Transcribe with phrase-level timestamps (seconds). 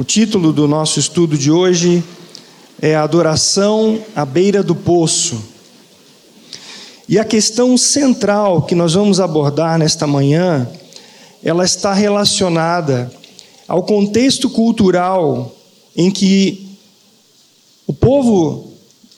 [0.00, 2.02] O título do nosso estudo de hoje
[2.80, 5.38] é Adoração à beira do poço.
[7.06, 10.66] E a questão central que nós vamos abordar nesta manhã,
[11.44, 13.12] ela está relacionada
[13.68, 15.54] ao contexto cultural
[15.94, 16.78] em que
[17.86, 18.72] o povo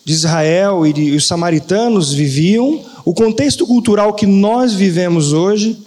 [0.04, 5.80] de Israel e os samaritanos viviam, o contexto cultural que nós vivemos hoje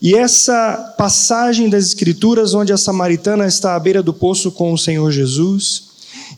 [0.00, 4.78] e essa passagem das Escrituras, onde a samaritana está à beira do poço com o
[4.78, 5.84] Senhor Jesus,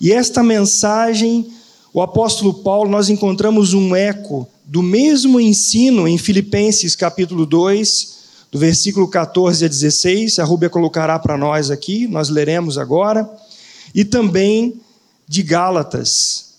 [0.01, 1.49] e esta mensagem,
[1.93, 8.19] o apóstolo Paulo, nós encontramos um eco do mesmo ensino em Filipenses capítulo 2,
[8.53, 13.29] do versículo 14 a 16, a Rúbia colocará para nós aqui, nós leremos agora,
[13.95, 14.81] e também
[15.27, 16.55] de Gálatas.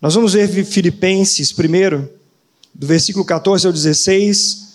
[0.00, 2.08] Nós vamos ver Filipenses primeiro,
[2.74, 4.69] do versículo 14 ao 16,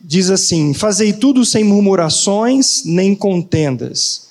[0.00, 4.28] diz assim: Fazei tudo sem murmurações nem contendas,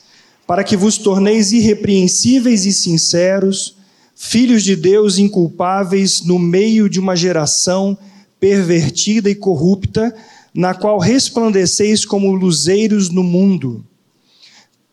[0.48, 3.76] para que vos torneis irrepreensíveis e sinceros,
[4.16, 7.98] filhos de Deus inculpáveis no meio de uma geração
[8.39, 10.16] pervertida e corrupta,
[10.53, 13.86] na qual resplandeceis como luzeiros no mundo,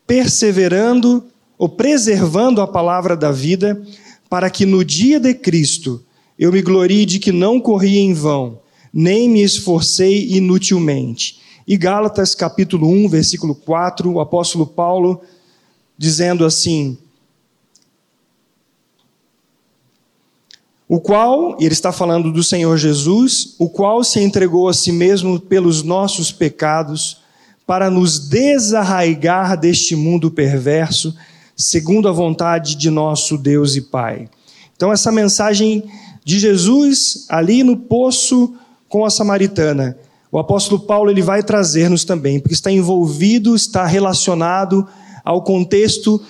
[0.05, 1.25] perseverando
[1.57, 3.81] ou preservando a palavra da vida,
[4.29, 6.03] para que no dia de Cristo
[6.37, 8.59] eu me glorie de que não corri em vão
[8.99, 11.39] nem me esforcei inutilmente.
[11.67, 15.21] E Gálatas capítulo 1, versículo 4, o apóstolo Paulo
[15.95, 16.97] dizendo assim:
[20.89, 24.91] O qual, e ele está falando do Senhor Jesus, o qual se entregou a si
[24.91, 27.21] mesmo pelos nossos pecados,
[27.67, 31.15] para nos desarraigar deste mundo perverso,
[31.55, 34.27] segundo a vontade de nosso Deus e Pai.
[34.75, 35.83] Então, essa mensagem
[36.25, 38.55] de Jesus ali no poço
[38.89, 39.97] com a samaritana,
[40.31, 44.87] o apóstolo Paulo ele vai trazer-nos também, porque está envolvido, está relacionado
[45.23, 46.21] ao contexto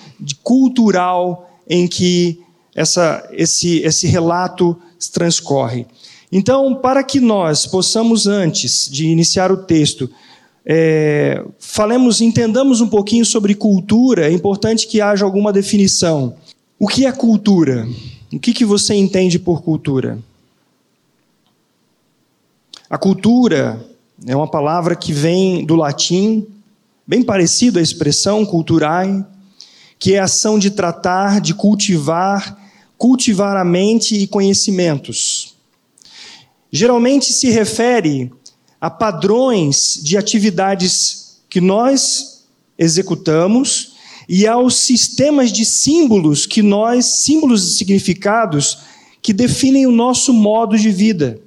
[0.42, 2.40] cultural em que
[2.74, 4.76] essa, esse, esse relato
[5.12, 5.86] transcorre.
[6.30, 10.10] Então, para que nós possamos, antes de iniciar o texto,
[10.64, 16.34] é, falemos, entendamos um pouquinho sobre cultura, é importante que haja alguma definição.
[16.78, 17.88] O que é cultura?
[18.32, 20.18] O que, que você entende por cultura?
[22.90, 23.86] A cultura
[24.26, 26.46] é uma palavra que vem do latim,
[27.06, 29.26] bem parecido à expressão culturai,
[29.98, 32.58] que é a ação de tratar, de cultivar,
[32.96, 35.54] cultivar a mente e conhecimentos.
[36.72, 38.32] Geralmente se refere
[38.80, 42.44] a padrões de atividades que nós
[42.78, 43.96] executamos
[44.26, 48.78] e aos sistemas de símbolos que nós, símbolos e significados
[49.20, 51.38] que definem o nosso modo de vida.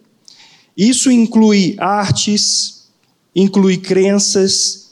[0.76, 2.88] Isso inclui artes,
[3.36, 4.92] inclui crenças,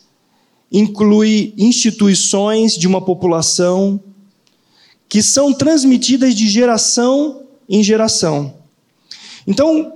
[0.71, 3.99] inclui instituições de uma população
[5.07, 8.53] que são transmitidas de geração em geração.
[9.47, 9.93] Então,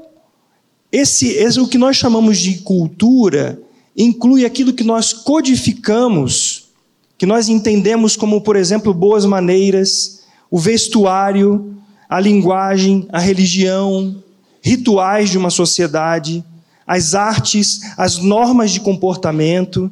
[0.91, 3.61] esse, esse o que nós chamamos de cultura
[3.95, 6.69] inclui aquilo que nós codificamos,
[7.17, 11.77] que nós entendemos como, por exemplo, boas maneiras, o vestuário,
[12.09, 14.22] a linguagem, a religião,
[14.63, 16.43] rituais de uma sociedade,
[16.87, 19.91] as artes, as normas de comportamento,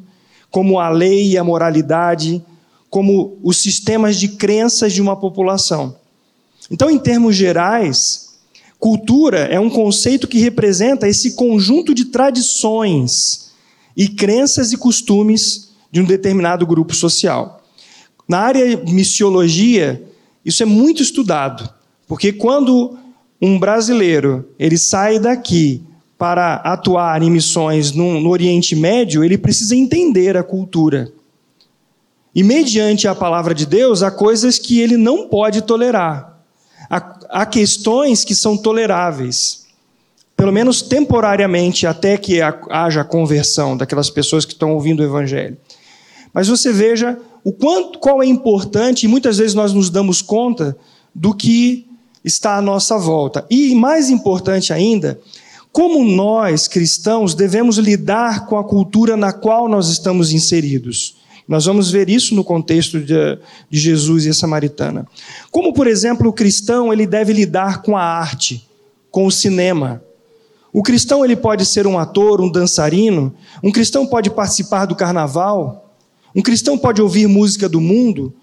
[0.49, 2.41] como a lei e a moralidade,
[2.89, 5.95] como os sistemas de crenças de uma população.
[6.69, 8.29] Então, em termos gerais,
[8.79, 13.51] cultura é um conceito que representa esse conjunto de tradições
[13.95, 17.61] e crenças e costumes de um determinado grupo social.
[18.27, 20.01] Na área missiologia,
[20.45, 21.69] isso é muito estudado,
[22.07, 22.97] porque quando
[23.41, 25.83] um brasileiro ele sai daqui
[26.17, 31.11] para atuar em missões no, no, Oriente Médio, ele precisa entender a cultura.
[32.35, 36.39] E mediante a palavra de Deus, há coisas que ele não pode tolerar.
[36.87, 39.65] Há, há questões que são toleráveis,
[40.37, 45.57] pelo menos temporariamente, até que haja conversão daquelas pessoas que estão ouvindo o Evangelho.
[46.31, 50.77] Mas você veja o quanto, qual é importante, e muitas vezes nós nos damos conta
[51.15, 51.87] do que
[52.23, 53.45] está à nossa volta.
[53.49, 55.19] E mais importante ainda,
[55.71, 61.15] como nós, cristãos, devemos lidar com a cultura na qual nós estamos inseridos.
[61.47, 63.37] Nós vamos ver isso no contexto de,
[63.69, 65.07] de Jesus e a samaritana.
[65.49, 68.67] Como, por exemplo, o cristão ele deve lidar com a arte,
[69.09, 70.01] com o cinema.
[70.73, 73.33] O cristão ele pode ser um ator, um dançarino.
[73.61, 75.93] Um cristão pode participar do carnaval.
[76.35, 78.33] Um cristão pode ouvir música do mundo.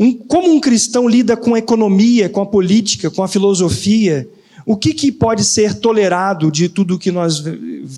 [0.00, 4.26] Um, como um cristão lida com a economia, com a política, com a filosofia?
[4.64, 7.44] O que, que pode ser tolerado de tudo que nós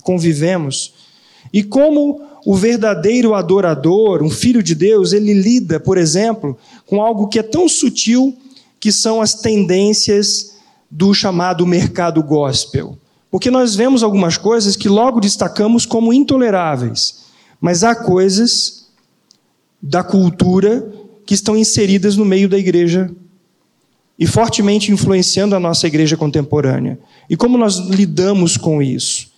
[0.02, 0.94] convivemos?
[1.52, 7.28] E como o verdadeiro adorador, um filho de Deus, ele lida, por exemplo, com algo
[7.28, 8.36] que é tão sutil
[8.80, 10.56] que são as tendências
[10.90, 12.98] do chamado mercado gospel.
[13.30, 17.22] Porque nós vemos algumas coisas que logo destacamos como intoleráveis,
[17.60, 18.88] mas há coisas
[19.80, 23.10] da cultura que estão inseridas no meio da igreja
[24.18, 26.98] e fortemente influenciando a nossa igreja contemporânea.
[27.28, 29.32] E como nós lidamos com isso?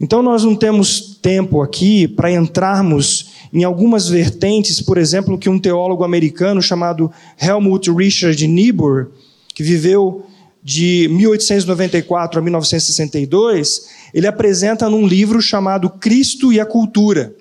[0.00, 5.58] Então, nós não temos tempo aqui para entrarmos em algumas vertentes, por exemplo, que um
[5.58, 7.10] teólogo americano chamado
[7.40, 9.10] Helmut Richard Niebuhr,
[9.54, 10.26] que viveu
[10.62, 17.34] de 1894 a 1962, ele apresenta num livro chamado Cristo e a Cultura.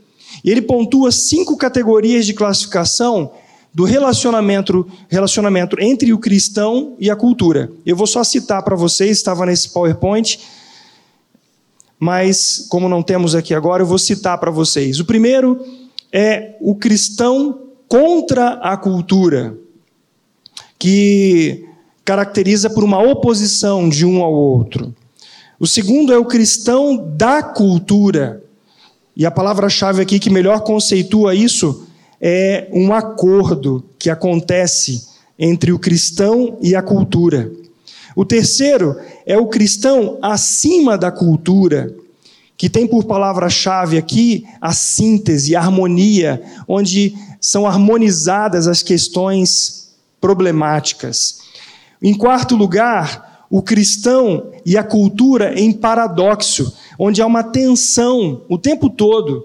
[0.44, 3.32] E ele pontua cinco categorias de classificação
[3.74, 7.72] do relacionamento, relacionamento entre o cristão e a cultura.
[7.86, 10.40] Eu vou só citar para vocês, estava nesse PowerPoint,
[11.98, 15.00] mas como não temos aqui agora, eu vou citar para vocês.
[15.00, 15.64] O primeiro
[16.12, 19.56] é o cristão contra a cultura,
[20.78, 21.66] que
[22.04, 24.94] caracteriza por uma oposição de um ao outro.
[25.60, 28.44] O segundo é o cristão da cultura.
[29.22, 31.86] E a palavra-chave aqui que melhor conceitua isso
[32.20, 35.06] é um acordo que acontece
[35.38, 37.52] entre o cristão e a cultura.
[38.16, 41.94] O terceiro é o cristão acima da cultura,
[42.58, 51.42] que tem por palavra-chave aqui a síntese, a harmonia, onde são harmonizadas as questões problemáticas.
[52.02, 58.60] Em quarto lugar, o cristão e a cultura em paradoxo, onde há uma tensão o
[58.60, 59.44] tempo todo,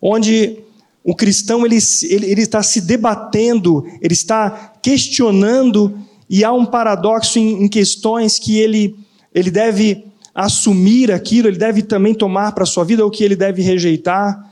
[0.00, 0.56] onde
[1.04, 5.98] o cristão ele, ele, ele está se debatendo, ele está questionando,
[6.30, 8.96] e há um paradoxo em, em questões que ele,
[9.34, 13.36] ele deve assumir aquilo, ele deve também tomar para a sua vida o que ele
[13.36, 14.50] deve rejeitar.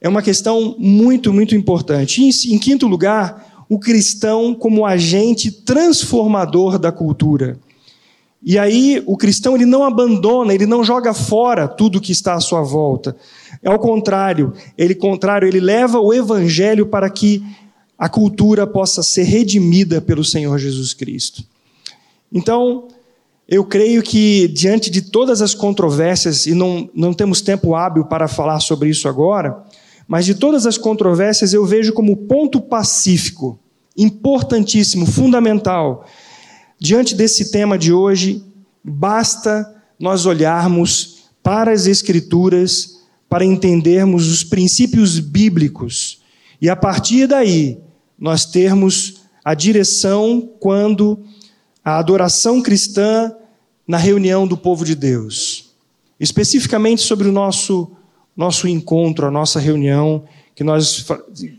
[0.00, 2.22] É uma questão muito, muito importante.
[2.22, 7.58] Em, em quinto lugar, o cristão como agente transformador da cultura.
[8.46, 12.40] E aí o cristão ele não abandona, ele não joga fora tudo que está à
[12.40, 13.16] sua volta.
[13.64, 17.42] Ao contrário, ele contrário, ele leva o evangelho para que
[17.98, 21.42] a cultura possa ser redimida pelo Senhor Jesus Cristo.
[22.32, 22.86] Então,
[23.48, 28.28] eu creio que diante de todas as controvérsias, e não, não temos tempo hábil para
[28.28, 29.60] falar sobre isso agora,
[30.06, 33.58] mas de todas as controvérsias eu vejo como ponto pacífico,
[33.96, 36.06] importantíssimo, fundamental.
[36.78, 38.44] Diante desse tema de hoje,
[38.84, 42.96] basta nós olharmos para as Escrituras
[43.28, 46.22] para entendermos os princípios bíblicos
[46.60, 47.78] e a partir daí
[48.18, 51.22] nós termos a direção quando
[51.84, 53.34] a adoração cristã
[53.86, 55.70] na reunião do povo de Deus.
[56.18, 57.90] Especificamente sobre o nosso
[58.36, 60.24] nosso encontro, a nossa reunião,
[60.54, 61.06] que nós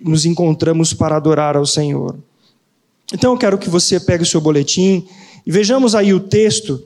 [0.02, 2.20] nos encontramos para adorar ao Senhor.
[3.14, 5.08] Então eu quero que você pegue o seu boletim
[5.46, 6.84] e vejamos aí o texto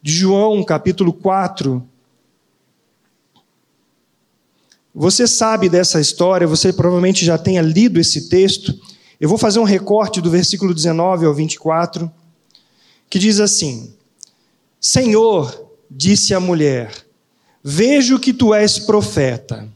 [0.00, 1.82] de João, capítulo 4.
[4.94, 8.72] Você sabe dessa história, você provavelmente já tenha lido esse texto.
[9.20, 12.10] Eu vou fazer um recorte do versículo 19 ao 24,
[13.10, 13.92] que diz assim:
[14.80, 17.04] Senhor, disse a mulher,
[17.66, 19.66] Vejo que tu és profeta.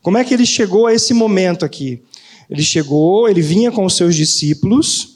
[0.00, 2.00] Como é que ele chegou a esse momento aqui?
[2.48, 5.11] Ele chegou, ele vinha com os seus discípulos,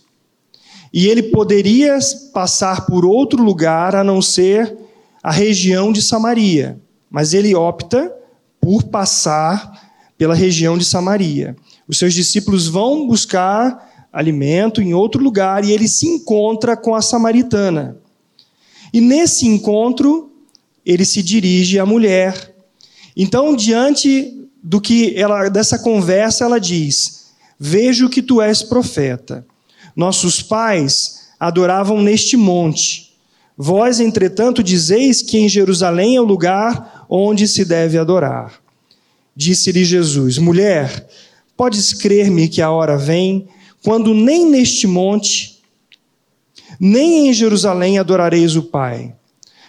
[0.96, 1.98] e ele poderia
[2.32, 4.74] passar por outro lugar a não ser
[5.22, 8.10] a região de Samaria, mas ele opta
[8.58, 11.54] por passar pela região de Samaria.
[11.86, 17.02] Os seus discípulos vão buscar alimento em outro lugar e ele se encontra com a
[17.02, 17.98] samaritana.
[18.90, 20.32] E nesse encontro,
[20.82, 22.54] ele se dirige à mulher.
[23.14, 27.26] Então, diante do que ela dessa conversa, ela diz:
[27.60, 29.44] Vejo que tu és profeta.
[29.96, 33.14] Nossos pais adoravam neste monte.
[33.56, 38.60] Vós, entretanto, dizeis que em Jerusalém é o lugar onde se deve adorar.
[39.34, 41.08] Disse-lhe Jesus: Mulher,
[41.56, 43.48] podes crer-me que a hora vem
[43.82, 45.62] quando nem neste monte,
[46.78, 49.14] nem em Jerusalém adorareis o Pai.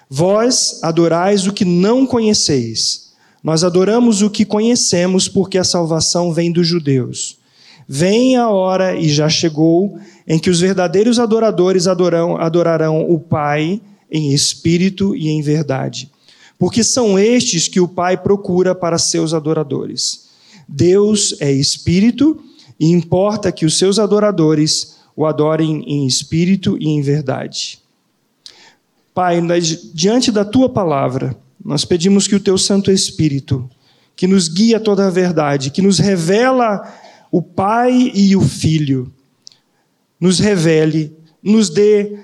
[0.10, 3.14] Vós adorais o que não conheceis.
[3.44, 7.38] Nós adoramos o que conhecemos, porque a salvação vem dos judeus.
[7.88, 13.80] Vem a hora, e já chegou, em que os verdadeiros adoradores adorarão, adorarão o Pai
[14.12, 16.12] em espírito e em verdade.
[16.60, 20.28] Porque são estes que o Pai procura para seus adoradores.
[20.68, 22.42] Deus é espírito
[22.80, 27.80] e importa que os seus adoradores o adorem em espírito e em verdade.
[29.14, 29.42] Pai,
[29.94, 33.68] diante da tua palavra, nós pedimos que o teu Santo Espírito,
[34.16, 36.88] que nos guia toda a verdade, que nos revela
[37.32, 39.12] o Pai e o Filho.
[40.20, 42.18] Nos revele, nos dê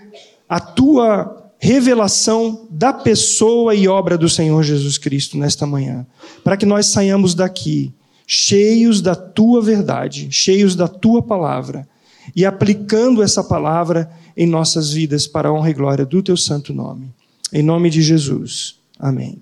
[0.50, 6.06] a tua revelação da pessoa e obra do Senhor Jesus Cristo nesta manhã,
[6.44, 7.94] para que nós saiamos daqui
[8.28, 11.88] cheios da tua verdade, cheios da tua palavra
[12.36, 16.74] e aplicando essa palavra em nossas vidas para a honra e glória do teu santo
[16.74, 17.14] nome.
[17.52, 18.76] Em nome de Jesus.
[19.00, 19.42] Amém.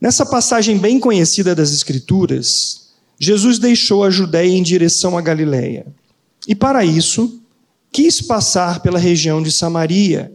[0.00, 2.87] Nessa passagem bem conhecida das Escrituras,
[3.18, 5.86] Jesus deixou a Judéia em direção à Galiléia.
[6.46, 7.42] E para isso,
[7.92, 10.32] quis passar pela região de Samaria,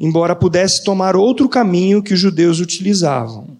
[0.00, 3.56] embora pudesse tomar outro caminho que os judeus utilizavam.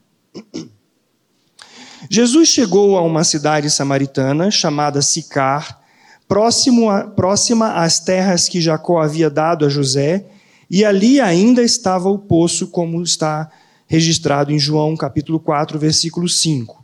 [2.11, 5.81] Jesus chegou a uma cidade samaritana chamada Sicar,
[6.29, 10.27] a, próxima às terras que Jacó havia dado a José,
[10.71, 13.51] e ali ainda estava o poço, como está
[13.87, 16.82] registrado em João capítulo 4, versículo 5.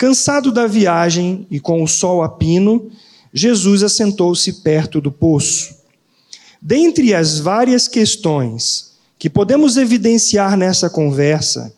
[0.00, 2.90] Cansado da viagem e com o sol a pino,
[3.34, 5.74] Jesus assentou-se perto do poço.
[6.58, 11.70] Dentre as várias questões que podemos evidenciar nessa conversa,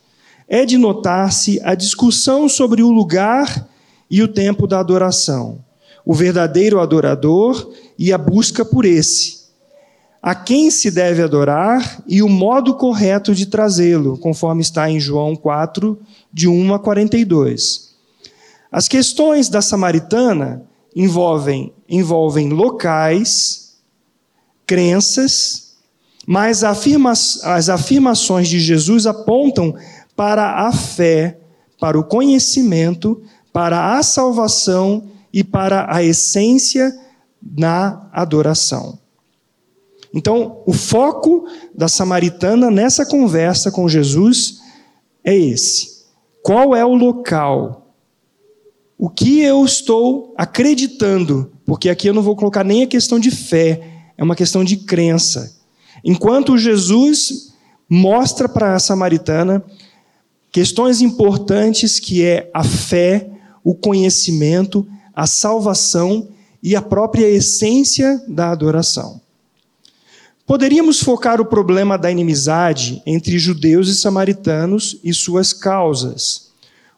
[0.46, 3.68] é de notar-se a discussão sobre o lugar
[4.08, 5.58] e o tempo da adoração,
[6.06, 9.42] o verdadeiro adorador e a busca por esse
[10.22, 15.34] a quem se deve adorar e o modo correto de trazê-lo, conforme está em João
[15.34, 15.98] 4,
[16.32, 17.81] de 1 a 42.
[18.72, 23.76] As questões da samaritana envolvem, envolvem locais,
[24.66, 25.74] crenças,
[26.26, 29.74] mas afirma, as afirmações de Jesus apontam
[30.16, 31.38] para a fé,
[31.78, 36.98] para o conhecimento, para a salvação e para a essência
[37.42, 38.98] na adoração.
[40.14, 44.60] Então, o foco da samaritana nessa conversa com Jesus
[45.24, 46.04] é esse.
[46.42, 47.81] Qual é o local?
[49.02, 51.50] O que eu estou acreditando?
[51.66, 53.80] Porque aqui eu não vou colocar nem a questão de fé,
[54.16, 55.56] é uma questão de crença.
[56.04, 57.52] Enquanto Jesus
[57.88, 59.60] mostra para a samaritana
[60.52, 63.28] questões importantes que é a fé,
[63.64, 66.28] o conhecimento, a salvação
[66.62, 69.20] e a própria essência da adoração.
[70.46, 76.51] Poderíamos focar o problema da inimizade entre judeus e samaritanos e suas causas,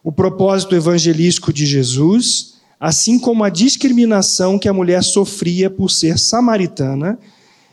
[0.05, 6.19] o propósito evangelístico de Jesus, assim como a discriminação que a mulher sofria por ser
[6.19, 7.17] samaritana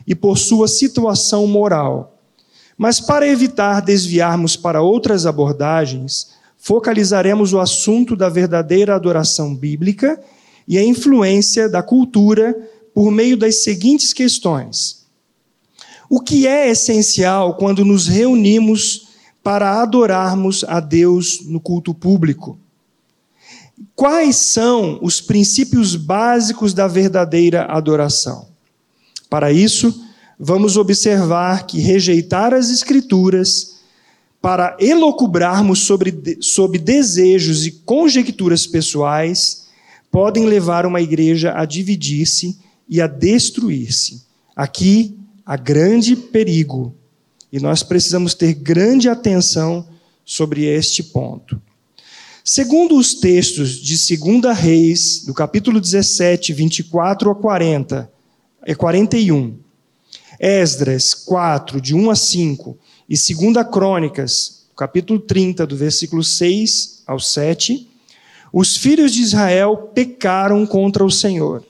[0.07, 2.17] e por sua situação moral.
[2.75, 10.19] Mas para evitar desviarmos para outras abordagens, focalizaremos o assunto da verdadeira adoração bíblica
[10.67, 12.57] e a influência da cultura
[12.95, 15.05] por meio das seguintes questões.
[16.09, 19.12] O que é essencial quando nos reunimos
[19.43, 22.57] para adorarmos a Deus no culto público?
[23.93, 28.47] Quais são os princípios básicos da verdadeira adoração?
[29.29, 30.03] Para isso,
[30.39, 33.73] vamos observar que rejeitar as Escrituras
[34.41, 39.67] para elocubrarmos sobre, sobre desejos e conjecturas pessoais
[40.11, 44.23] podem levar uma igreja a dividir-se e a destruir-se.
[44.55, 46.93] Aqui há grande perigo
[47.53, 49.87] e nós precisamos ter grande atenção
[50.25, 51.61] sobre este ponto.
[52.43, 58.11] Segundo os textos de 2 Reis, do capítulo 17, 24 a 40,
[58.63, 59.55] é 41,
[60.39, 62.75] Esdras 4, de 1 a 5,
[63.07, 67.87] e 2 Crônicas, capítulo 30, do versículo 6 ao 7,
[68.51, 71.63] os filhos de Israel pecaram contra o Senhor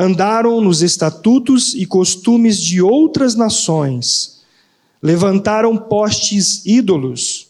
[0.00, 4.37] andaram nos estatutos e costumes de outras nações,
[5.02, 7.48] levantaram postes ídolos,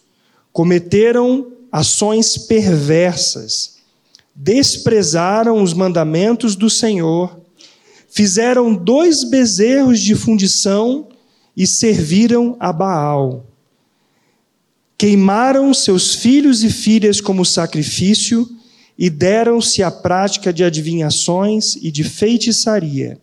[0.53, 3.79] cometeram ações perversas,
[4.35, 7.41] desprezaram os mandamentos do Senhor,
[8.09, 11.09] fizeram dois bezerros de fundição
[11.57, 13.45] e serviram a Baal.
[14.97, 18.49] Queimaram seus filhos e filhas como sacrifício
[18.99, 23.19] e deram-se à prática de adivinhações e de feitiçaria.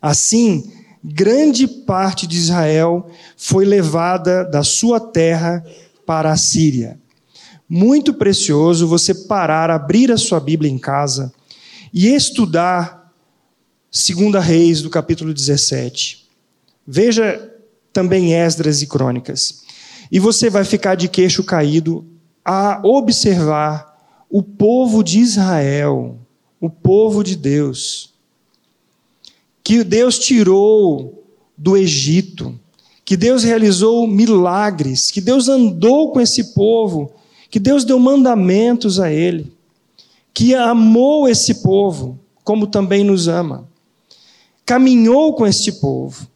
[0.00, 0.70] Assim,
[1.02, 5.64] grande parte de Israel foi levada da sua terra
[6.06, 6.98] para a Síria.
[7.68, 11.32] Muito precioso você parar, abrir a sua Bíblia em casa
[11.92, 13.12] e estudar
[13.90, 16.28] 2 Reis, do capítulo 17.
[16.86, 17.50] Veja
[17.92, 19.62] também Esdras e Crônicas.
[20.10, 22.04] E você vai ficar de queixo caído
[22.44, 23.96] a observar
[24.28, 26.18] o povo de Israel,
[26.60, 28.09] o povo de Deus,
[29.70, 31.22] que Deus tirou
[31.56, 32.58] do Egito,
[33.04, 37.12] que Deus realizou milagres, que Deus andou com esse povo,
[37.48, 39.52] que Deus deu mandamentos a ele,
[40.34, 43.64] que amou esse povo, como também nos ama.
[44.66, 46.26] Caminhou com este povo,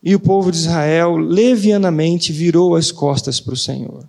[0.00, 4.08] e o povo de Israel levianamente virou as costas para o Senhor.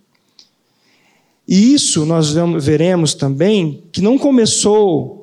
[1.48, 5.21] E isso nós veremos também que não começou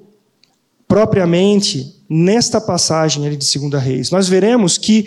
[0.88, 4.10] propriamente nesta passagem ali de 2 Reis.
[4.10, 5.06] Nós veremos que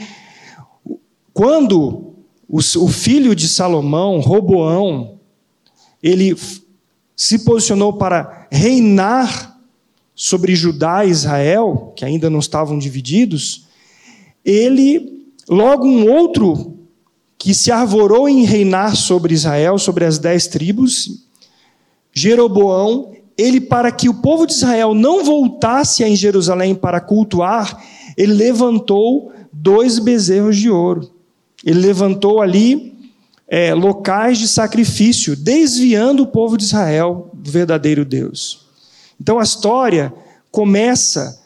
[1.34, 2.14] quando
[2.48, 5.20] o filho de Salomão, Roboão,
[6.04, 6.36] ele
[7.16, 9.60] se posicionou para reinar
[10.14, 13.68] sobre Judá e Israel, que ainda não estavam divididos,
[14.44, 16.78] ele, logo um outro
[17.38, 21.26] que se arvorou em reinar sobre Israel, sobre as dez tribos,
[22.14, 27.82] Jeroboão, ele, para que o povo de Israel não voltasse em Jerusalém para cultuar,
[28.16, 31.10] ele levantou dois bezerros de ouro.
[31.66, 32.96] Ele levantou ali
[33.48, 38.66] é, locais de sacrifício, desviando o povo de Israel do verdadeiro Deus.
[39.20, 40.14] Então a história
[40.52, 41.42] começa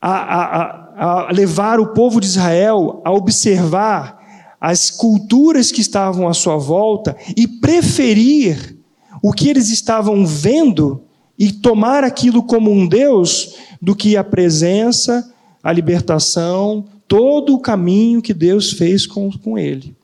[0.00, 4.16] a, a, a levar o povo de Israel a observar
[4.60, 8.75] as culturas que estavam à sua volta e preferir
[9.26, 11.02] o que eles estavam vendo
[11.36, 18.22] e tomar aquilo como um Deus do que a presença, a libertação, todo o caminho
[18.22, 19.96] que Deus fez com, com ele.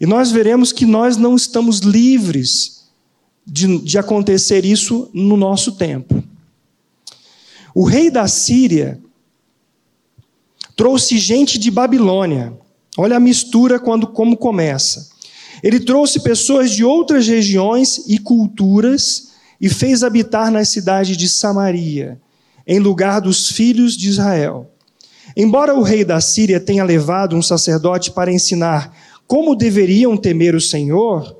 [0.00, 2.84] E nós veremos que nós não estamos livres
[3.44, 6.22] de, de acontecer isso no nosso tempo.
[7.74, 9.00] O rei da Síria
[10.76, 12.56] trouxe gente de Babilônia
[13.00, 15.10] Olha a mistura quando como começa.
[15.62, 19.28] Ele trouxe pessoas de outras regiões e culturas
[19.60, 22.20] e fez habitar na cidade de Samaria,
[22.66, 24.70] em lugar dos filhos de Israel.
[25.36, 28.96] Embora o rei da Síria tenha levado um sacerdote para ensinar
[29.26, 31.36] como deveriam temer o Senhor,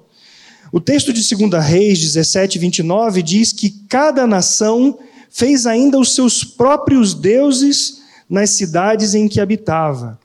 [0.72, 4.98] o texto de 2 Reis 17, 29 diz que cada nação
[5.30, 10.19] fez ainda os seus próprios deuses nas cidades em que habitava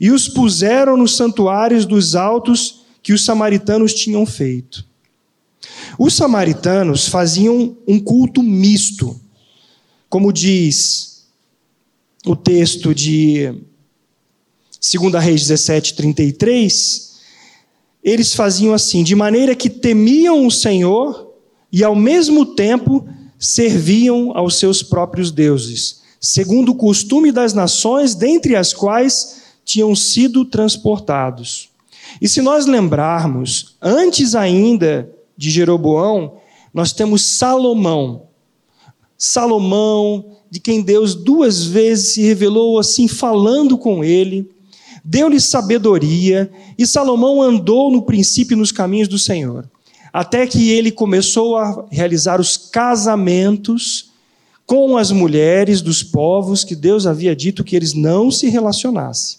[0.00, 2.77] e os puseram nos santuários dos altos
[3.08, 4.84] que os samaritanos tinham feito.
[5.98, 9.18] Os samaritanos faziam um culto misto,
[10.10, 11.26] como diz
[12.26, 13.54] o texto de
[14.78, 17.20] 2 Reis 17, 33.
[18.04, 21.32] Eles faziam assim, de maneira que temiam o Senhor
[21.72, 28.54] e ao mesmo tempo serviam aos seus próprios deuses, segundo o costume das nações, dentre
[28.54, 31.70] as quais tinham sido transportados.
[32.20, 36.34] E se nós lembrarmos, antes ainda de Jeroboão,
[36.72, 38.22] nós temos Salomão.
[39.16, 44.50] Salomão, de quem Deus duas vezes se revelou assim, falando com ele,
[45.04, 49.68] deu-lhe sabedoria, e Salomão andou no princípio nos caminhos do Senhor,
[50.12, 54.10] até que ele começou a realizar os casamentos
[54.66, 59.38] com as mulheres dos povos que Deus havia dito que eles não se relacionassem.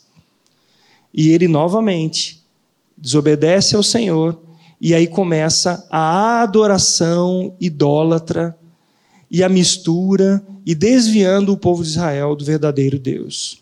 [1.13, 2.38] E ele novamente
[2.99, 4.39] desobedece ao Senhor,
[4.81, 8.57] e aí começa a adoração idólatra
[9.29, 13.61] e a mistura e desviando o povo de Israel do verdadeiro Deus.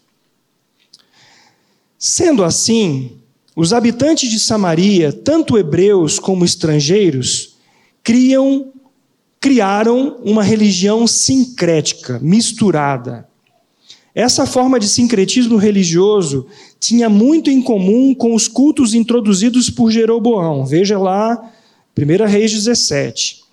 [1.97, 3.17] Sendo assim,
[3.55, 7.55] os habitantes de Samaria, tanto hebreus como estrangeiros,
[8.03, 8.71] criam,
[9.39, 13.26] criaram uma religião sincrética, misturada.
[14.17, 16.47] Essa forma de sincretismo religioso
[16.79, 20.65] tinha muito em comum com os cultos introduzidos por Jeroboão.
[20.65, 21.51] Veja lá,
[21.95, 23.43] 1 Reis 17.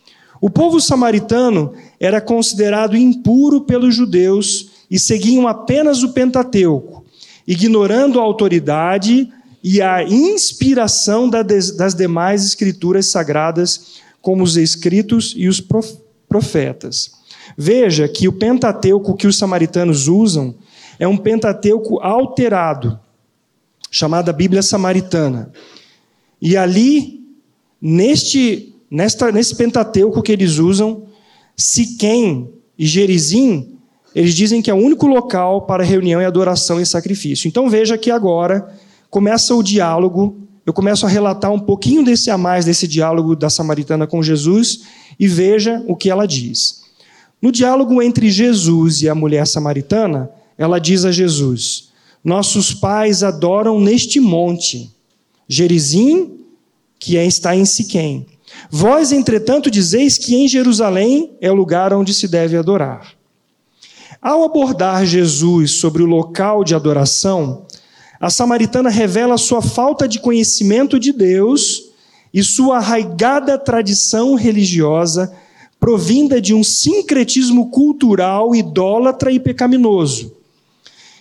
[0.41, 7.05] O povo samaritano era considerado impuro pelos judeus e seguiam apenas o Pentateuco,
[7.47, 9.29] ignorando a autoridade
[9.63, 15.63] e a inspiração das demais escrituras sagradas, como os escritos e os
[16.27, 17.23] profetas.
[17.57, 20.55] Veja que o Pentateuco que os samaritanos usam
[20.99, 22.99] é um Pentateuco alterado,
[23.91, 25.53] chamada Bíblia Samaritana.
[26.41, 27.21] E ali,
[27.81, 31.05] neste, nesta, nesse Pentateuco que eles usam,
[31.57, 33.79] Siquém e Gerizim,
[34.15, 37.49] eles dizem que é o único local para reunião e adoração e sacrifício.
[37.49, 38.73] Então veja que agora
[39.11, 40.37] começa o diálogo,
[40.67, 44.83] eu começo a relatar um pouquinho desse a mais desse diálogo da samaritana com Jesus
[45.19, 46.84] e veja o que ela diz.
[47.45, 51.91] No diálogo entre Jesus e a mulher samaritana, ela diz a Jesus:
[52.25, 54.91] Nossos pais adoram neste monte,
[55.47, 56.39] Gerizim,
[56.99, 58.27] que é, está em Siquém.
[58.71, 63.13] Vós, entretanto, dizeis que em Jerusalém é o lugar onde se deve adorar.
[64.23, 67.67] Ao abordar Jesus sobre o local de adoração,
[68.19, 71.91] a samaritana revela sua falta de conhecimento de Deus
[72.33, 75.31] e sua arraigada tradição religiosa,
[75.85, 80.35] provinda de um sincretismo cultural idólatra e pecaminoso.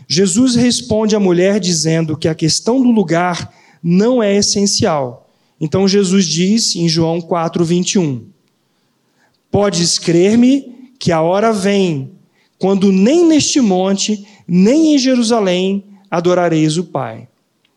[0.08, 5.30] Jesus responde à mulher dizendo que a questão do lugar não é essencial.
[5.60, 8.22] Então Jesus diz em João 4:21:
[9.52, 12.12] Podes crer-me que a hora vem
[12.58, 17.28] quando nem neste monte, nem em Jerusalém adorareis o Pai.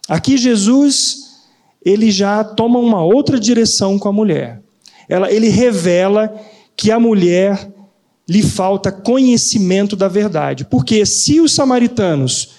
[0.09, 1.41] Aqui Jesus
[1.85, 4.63] ele já toma uma outra direção com a mulher.
[5.09, 6.33] Ela, ele revela
[6.77, 7.73] que a mulher
[8.29, 10.65] lhe falta conhecimento da verdade.
[10.65, 12.51] Porque se os samaritanos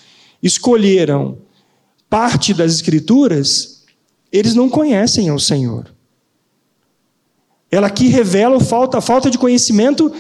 [0.41, 1.39] escolheram
[2.09, 3.83] parte das Escrituras,
[4.31, 5.93] eles não conhecem ao Senhor.
[7.69, 10.11] Ela aqui revela a falta, de conhecimento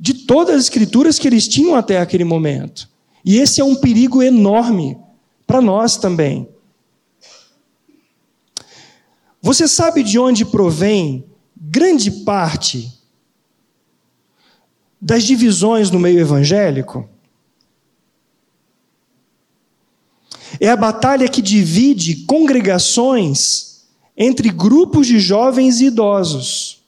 [0.00, 2.88] de todas as Escrituras que eles tinham até aquele momento.
[3.24, 4.96] E esse é um perigo enorme
[5.46, 6.48] para nós também.
[9.42, 12.95] Você sabe de onde provém grande parte
[15.00, 17.08] das divisões no meio evangélico?
[20.60, 23.82] É a batalha que divide congregações
[24.16, 26.82] entre grupos de jovens e idosos,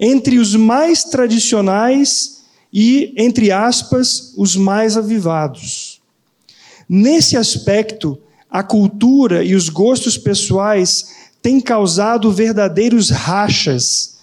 [0.00, 6.00] entre os mais tradicionais e, entre aspas, os mais avivados.
[6.88, 8.18] Nesse aspecto,
[8.50, 14.13] a cultura e os gostos pessoais tem causado verdadeiros rachas,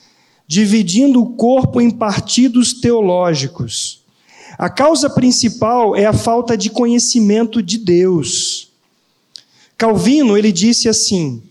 [0.51, 4.01] dividindo o corpo em partidos teológicos.
[4.57, 8.67] A causa principal é a falta de conhecimento de Deus.
[9.77, 11.41] Calvino, ele disse assim: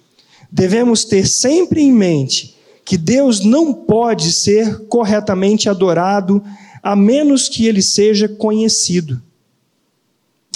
[0.53, 6.45] devemos ter sempre em mente que Deus não pode ser corretamente adorado
[6.83, 9.23] a menos que ele seja conhecido.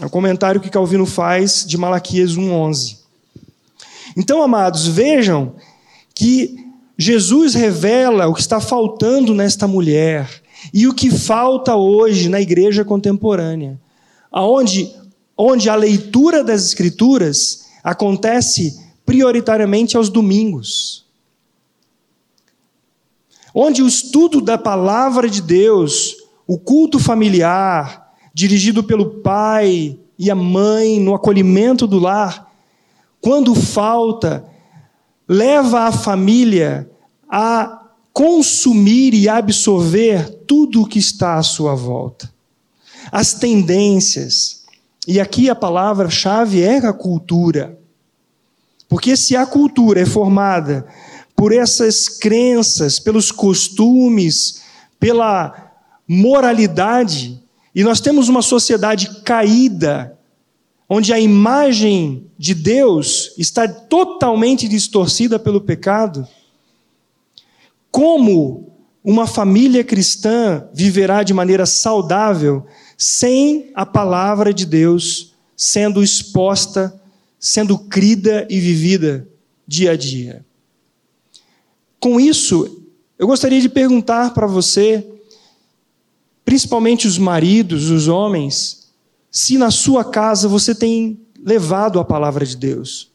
[0.02, 2.98] É o comentário que Calvino faz de Malaquias 1:11.
[4.14, 5.54] Então, amados, vejam
[6.14, 6.63] que
[6.96, 12.84] Jesus revela o que está faltando nesta mulher e o que falta hoje na igreja
[12.84, 13.80] contemporânea,
[14.30, 14.94] aonde
[15.36, 21.04] onde a leitura das escrituras acontece prioritariamente aos domingos.
[23.52, 30.34] Onde o estudo da palavra de Deus, o culto familiar, dirigido pelo pai e a
[30.34, 32.50] mãe no acolhimento do lar,
[33.20, 34.44] quando falta,
[35.28, 36.88] leva a família
[37.28, 42.32] a consumir e absorver tudo o que está à sua volta.
[43.10, 44.62] As tendências.
[45.06, 47.78] E aqui a palavra-chave é a cultura.
[48.88, 50.86] Porque se a cultura é formada
[51.34, 54.62] por essas crenças, pelos costumes,
[55.00, 55.72] pela
[56.06, 57.42] moralidade,
[57.74, 60.13] e nós temos uma sociedade caída,
[60.88, 66.26] onde a imagem de Deus está totalmente distorcida pelo pecado,
[67.90, 72.66] como uma família cristã viverá de maneira saudável
[72.96, 77.00] sem a palavra de Deus sendo exposta,
[77.38, 79.28] sendo crida e vivida
[79.66, 80.44] dia a dia?
[82.00, 82.82] Com isso,
[83.18, 85.06] eu gostaria de perguntar para você,
[86.44, 88.83] principalmente os maridos, os homens,
[89.34, 93.10] se na sua casa você tem levado a palavra de Deus.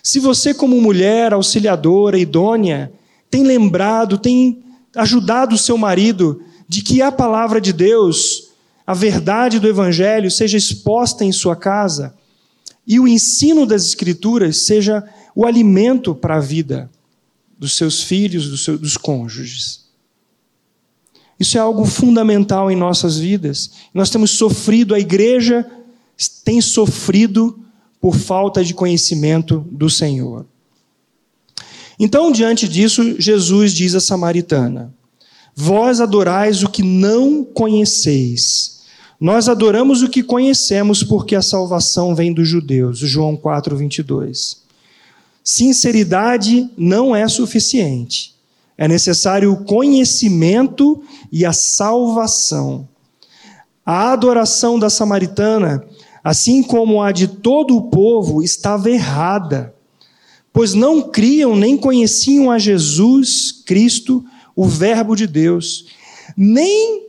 [0.00, 2.92] Se você, como mulher auxiliadora, idônea,
[3.28, 4.62] tem lembrado, tem
[4.94, 8.50] ajudado o seu marido de que a palavra de Deus,
[8.86, 12.14] a verdade do Evangelho, seja exposta em sua casa
[12.86, 15.02] e o ensino das Escrituras seja
[15.34, 16.88] o alimento para a vida
[17.58, 19.83] dos seus filhos, dos, seus, dos cônjuges.
[21.44, 23.72] Isso é algo fundamental em nossas vidas.
[23.92, 25.70] Nós temos sofrido, a igreja
[26.42, 27.58] tem sofrido
[28.00, 30.46] por falta de conhecimento do Senhor.
[32.00, 34.90] Então, diante disso, Jesus diz à samaritana:
[35.54, 38.80] Vós adorais o que não conheceis.
[39.20, 43.00] Nós adoramos o que conhecemos, porque a salvação vem dos judeus.
[43.00, 44.62] João 4, 22.
[45.44, 48.33] Sinceridade não é suficiente.
[48.76, 52.88] É necessário o conhecimento e a salvação.
[53.86, 55.84] A adoração da samaritana,
[56.22, 59.74] assim como a de todo o povo, estava errada,
[60.52, 64.24] pois não criam nem conheciam a Jesus Cristo,
[64.56, 65.86] o Verbo de Deus,
[66.36, 67.04] nem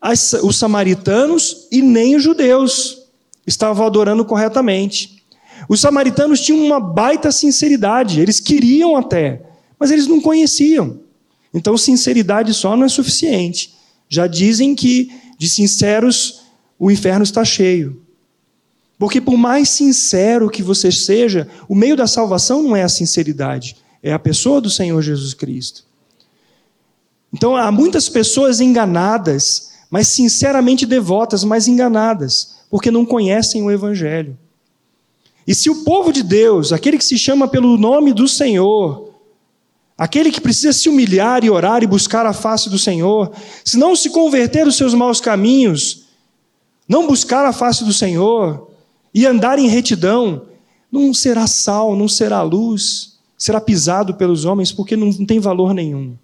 [0.00, 3.02] as, os samaritanos e nem os judeus
[3.46, 5.22] estavam adorando corretamente.
[5.68, 9.42] Os samaritanos tinham uma baita sinceridade, eles queriam até,
[9.82, 11.00] mas eles não conheciam.
[11.52, 13.74] Então, sinceridade só não é suficiente.
[14.08, 16.42] Já dizem que de sinceros
[16.78, 18.00] o inferno está cheio.
[18.96, 23.74] Porque por mais sincero que você seja, o meio da salvação não é a sinceridade,
[24.00, 25.84] é a pessoa do Senhor Jesus Cristo.
[27.32, 34.38] Então há muitas pessoas enganadas, mas sinceramente devotas, mas enganadas, porque não conhecem o Evangelho.
[35.44, 39.11] E se o povo de Deus, aquele que se chama pelo nome do Senhor,
[40.02, 43.30] aquele que precisa se humilhar e orar e buscar a face do Senhor,
[43.64, 46.06] se não se converter dos seus maus caminhos,
[46.88, 48.68] não buscar a face do Senhor
[49.14, 50.48] e andar em retidão,
[50.90, 56.16] não será sal, não será luz, será pisado pelos homens porque não tem valor nenhum.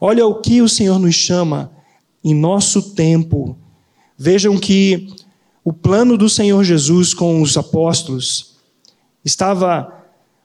[0.00, 1.72] Olha o que o Senhor nos chama
[2.22, 3.58] em nosso tempo.
[4.16, 5.12] Vejam que
[5.64, 8.54] o plano do Senhor Jesus com os apóstolos
[9.24, 9.97] estava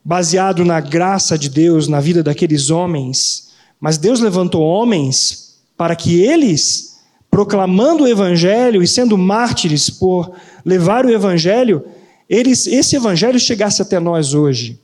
[0.04, 6.22] baseado na graça de Deus na vida daqueles homens, mas Deus levantou homens para que
[6.22, 6.98] eles,
[7.32, 10.32] proclamando o evangelho e sendo mártires por
[10.66, 11.84] levar o evangelho,
[12.30, 14.80] eles, esse evangelho chegasse até nós hoje.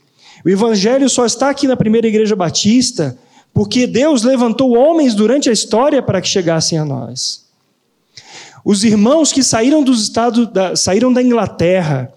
[0.46, 3.18] O evangelho só está aqui na primeira igreja batista
[3.54, 7.44] porque Deus levantou homens durante a história para que chegassem a nós.
[8.64, 12.14] Os irmãos que saíram dos estados, da, saíram da Inglaterra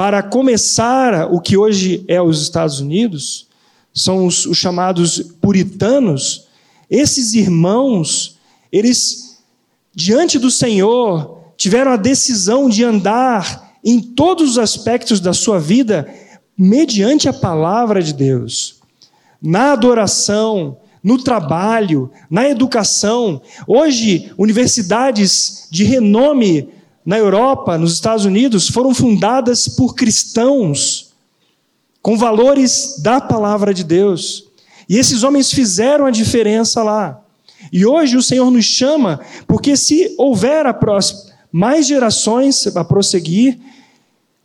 [0.00, 3.46] para começar o que hoje é os Estados Unidos,
[3.92, 6.46] são os, os chamados puritanos.
[6.88, 8.38] Esses irmãos,
[8.72, 9.42] eles
[9.94, 16.08] diante do Senhor tiveram a decisão de andar em todos os aspectos da sua vida
[16.56, 18.80] mediante a palavra de Deus
[19.42, 23.42] na adoração, no trabalho, na educação.
[23.66, 26.70] Hoje, universidades de renome
[27.04, 31.12] na Europa, nos Estados Unidos, foram fundadas por cristãos
[32.02, 34.48] com valores da palavra de Deus.
[34.88, 37.22] E esses homens fizeram a diferença lá.
[37.72, 40.66] E hoje o Senhor nos chama, porque se houver
[41.52, 43.58] mais gerações a prosseguir,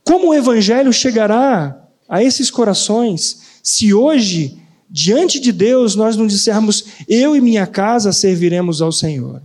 [0.04, 1.76] como o Evangelho chegará
[2.08, 3.40] a esses corações?
[3.62, 9.42] Se hoje diante de Deus nós não dissermos, eu e minha casa serviremos ao Senhor.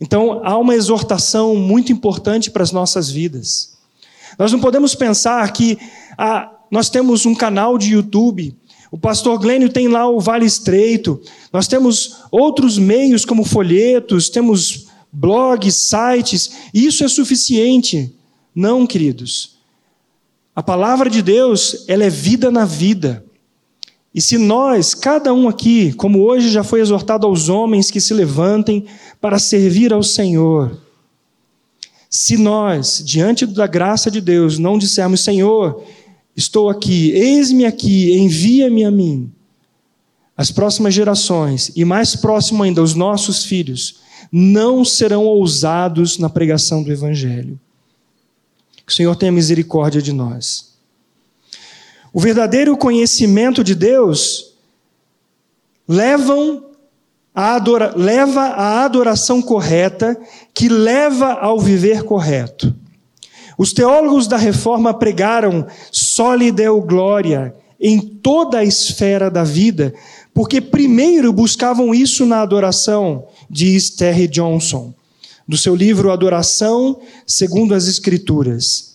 [0.00, 3.76] Então, há uma exortação muito importante para as nossas vidas.
[4.38, 5.78] Nós não podemos pensar que
[6.16, 8.56] ah, nós temos um canal de YouTube,
[8.90, 11.20] o pastor Glênio tem lá o Vale Estreito,
[11.52, 18.12] nós temos outros meios como folhetos, temos blogs, sites, isso é suficiente.
[18.54, 19.58] Não, queridos.
[20.54, 23.24] A palavra de Deus, ela é vida na vida.
[24.14, 28.12] E se nós, cada um aqui, como hoje já foi exortado aos homens que se
[28.12, 28.84] levantem
[29.20, 30.76] para servir ao Senhor,
[32.08, 35.84] se nós, diante da graça de Deus, não dissermos, Senhor,
[36.36, 39.30] estou aqui, eis-me aqui, envia-me a mim,
[40.36, 44.00] as próximas gerações, e mais próximo ainda, os nossos filhos,
[44.32, 47.60] não serão ousados na pregação do Evangelho.
[48.84, 50.69] Que o Senhor tenha misericórdia de nós.
[52.12, 54.54] O verdadeiro conhecimento de Deus
[55.86, 56.64] levam
[57.34, 60.18] a adora, leva à adoração correta,
[60.52, 62.74] que leva ao viver correto.
[63.56, 69.94] Os teólogos da reforma pregaram soli deo glória em toda a esfera da vida,
[70.34, 74.92] porque primeiro buscavam isso na adoração, diz Terry Johnson,
[75.46, 78.89] do seu livro Adoração segundo as Escrituras.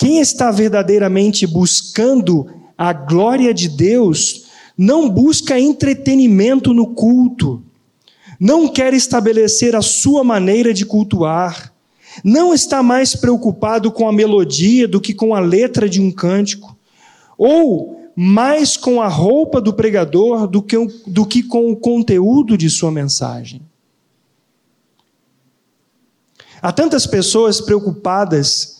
[0.00, 7.62] Quem está verdadeiramente buscando a glória de Deus não busca entretenimento no culto,
[8.40, 11.70] não quer estabelecer a sua maneira de cultuar,
[12.24, 16.74] não está mais preocupado com a melodia do que com a letra de um cântico,
[17.36, 22.70] ou mais com a roupa do pregador do que, do que com o conteúdo de
[22.70, 23.60] sua mensagem.
[26.62, 28.79] Há tantas pessoas preocupadas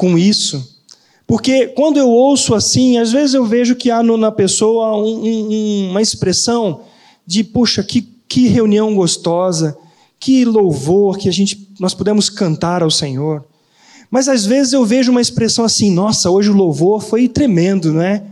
[0.00, 0.78] com isso.
[1.26, 5.90] Porque quando eu ouço assim, às vezes eu vejo que há na pessoa um, um,
[5.90, 6.84] uma expressão
[7.26, 9.76] de, puxa, que, que reunião gostosa,
[10.18, 13.44] que louvor que a gente, nós podemos cantar ao Senhor.
[14.10, 18.00] Mas às vezes eu vejo uma expressão assim, nossa, hoje o louvor foi tremendo, não
[18.00, 18.24] é?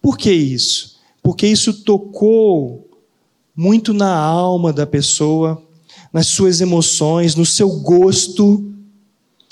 [0.00, 0.96] Por que isso?
[1.22, 2.88] Porque isso tocou
[3.54, 5.62] muito na alma da pessoa,
[6.10, 8.77] nas suas emoções, no seu gosto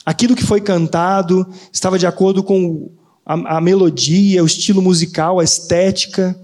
[0.07, 2.89] Aquilo que foi cantado estava de acordo com
[3.25, 6.39] a, a melodia, o estilo musical, a estética.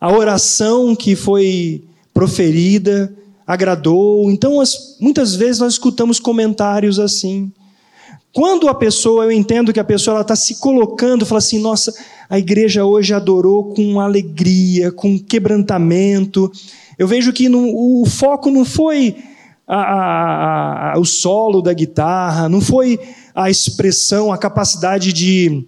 [0.00, 3.14] A oração que foi proferida
[3.46, 4.30] agradou.
[4.30, 7.52] Então, as, muitas vezes nós escutamos comentários assim.
[8.32, 11.94] Quando a pessoa, eu entendo que a pessoa está se colocando, fala assim: nossa,
[12.28, 16.50] a igreja hoje adorou com alegria, com quebrantamento.
[16.98, 19.14] Eu vejo que no, o foco não foi
[19.66, 22.98] a, a, o solo da guitarra, não foi
[23.34, 25.66] a expressão, a capacidade de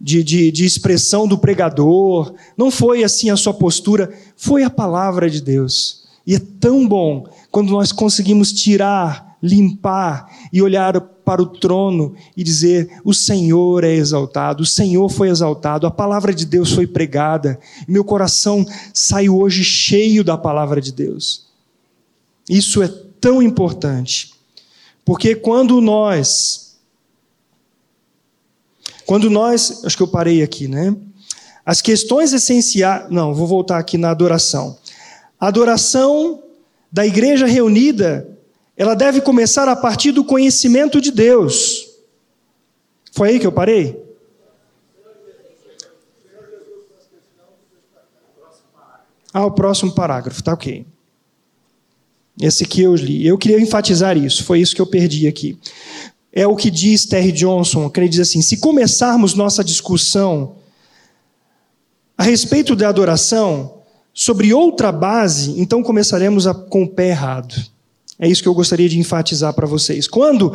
[0.00, 5.28] de, de, de expressão do pregador, não foi assim a sua postura, foi a palavra
[5.28, 6.04] de Deus.
[6.26, 12.42] E é tão bom quando nós conseguimos tirar, limpar e olhar para o trono e
[12.42, 17.60] dizer: O Senhor é exaltado, o Senhor foi exaltado, a palavra de Deus foi pregada,
[17.86, 18.64] meu coração
[18.94, 21.46] saiu hoje cheio da palavra de Deus.
[22.48, 22.90] Isso é
[23.20, 24.34] tão importante,
[25.04, 26.70] porque quando nós
[29.10, 30.94] quando nós, acho que eu parei aqui, né?
[31.66, 34.78] As questões essenciais, não, vou voltar aqui na adoração.
[35.38, 36.44] A adoração
[36.92, 38.38] da igreja reunida,
[38.76, 41.88] ela deve começar a partir do conhecimento de Deus.
[43.10, 44.00] Foi aí que eu parei?
[49.32, 50.86] Ah, o próximo parágrafo, tá ok.
[52.40, 53.26] Esse aqui eu li.
[53.26, 55.58] Eu queria enfatizar isso, foi isso que eu perdi aqui.
[56.32, 60.56] É o que diz Terry Johnson, que ele diz assim: se começarmos nossa discussão
[62.16, 63.80] a respeito da adoração
[64.14, 67.54] sobre outra base, então começaremos a, com o pé errado.
[68.18, 70.06] É isso que eu gostaria de enfatizar para vocês.
[70.06, 70.54] Quando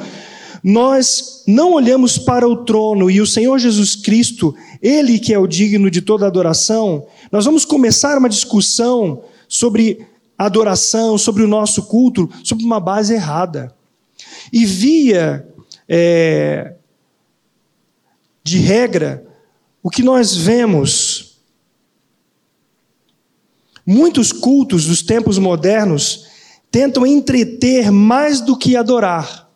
[0.64, 5.48] nós não olhamos para o trono e o Senhor Jesus Cristo, Ele que é o
[5.48, 10.06] digno de toda adoração, nós vamos começar uma discussão sobre
[10.38, 13.74] adoração, sobre o nosso culto, sobre uma base errada.
[14.52, 15.48] E via
[15.88, 16.76] é,
[18.44, 19.26] de regra,
[19.82, 21.40] o que nós vemos,
[23.86, 26.26] muitos cultos dos tempos modernos
[26.72, 29.50] tentam entreter mais do que adorar.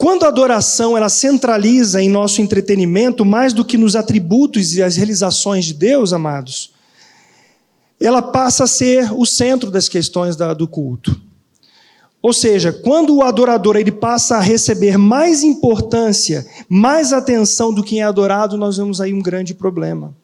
[0.00, 4.96] Quando a adoração ela centraliza em nosso entretenimento mais do que nos atributos e as
[4.96, 6.72] realizações de Deus, amados,
[8.00, 11.20] ela passa a ser o centro das questões da, do culto.
[12.22, 17.98] Ou seja, quando o adorador ele passa a receber mais importância, mais atenção do que
[17.98, 20.14] é adorado, nós vemos aí um grande problema.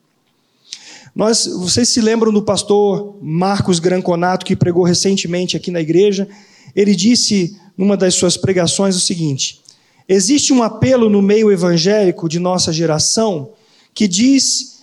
[1.14, 6.28] Nós, vocês se lembram do pastor Marcos Granconato, que pregou recentemente aqui na igreja?
[6.74, 9.62] Ele disse, numa das suas pregações, o seguinte:
[10.06, 13.50] existe um apelo no meio evangélico de nossa geração
[13.94, 14.75] que diz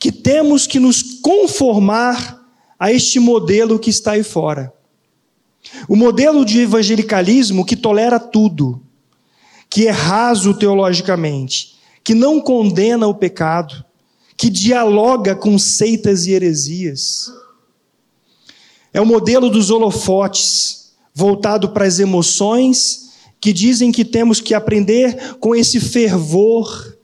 [0.00, 2.42] que temos que nos conformar
[2.78, 4.72] a este modelo que está aí fora.
[5.86, 8.82] O modelo de evangelicalismo que tolera tudo,
[9.68, 13.84] que é raso teologicamente, que não condena o pecado,
[14.38, 17.30] que dialoga com seitas e heresias.
[18.94, 25.36] É o modelo dos holofotes, voltado para as emoções, que dizem que temos que aprender
[25.38, 26.96] com esse fervor,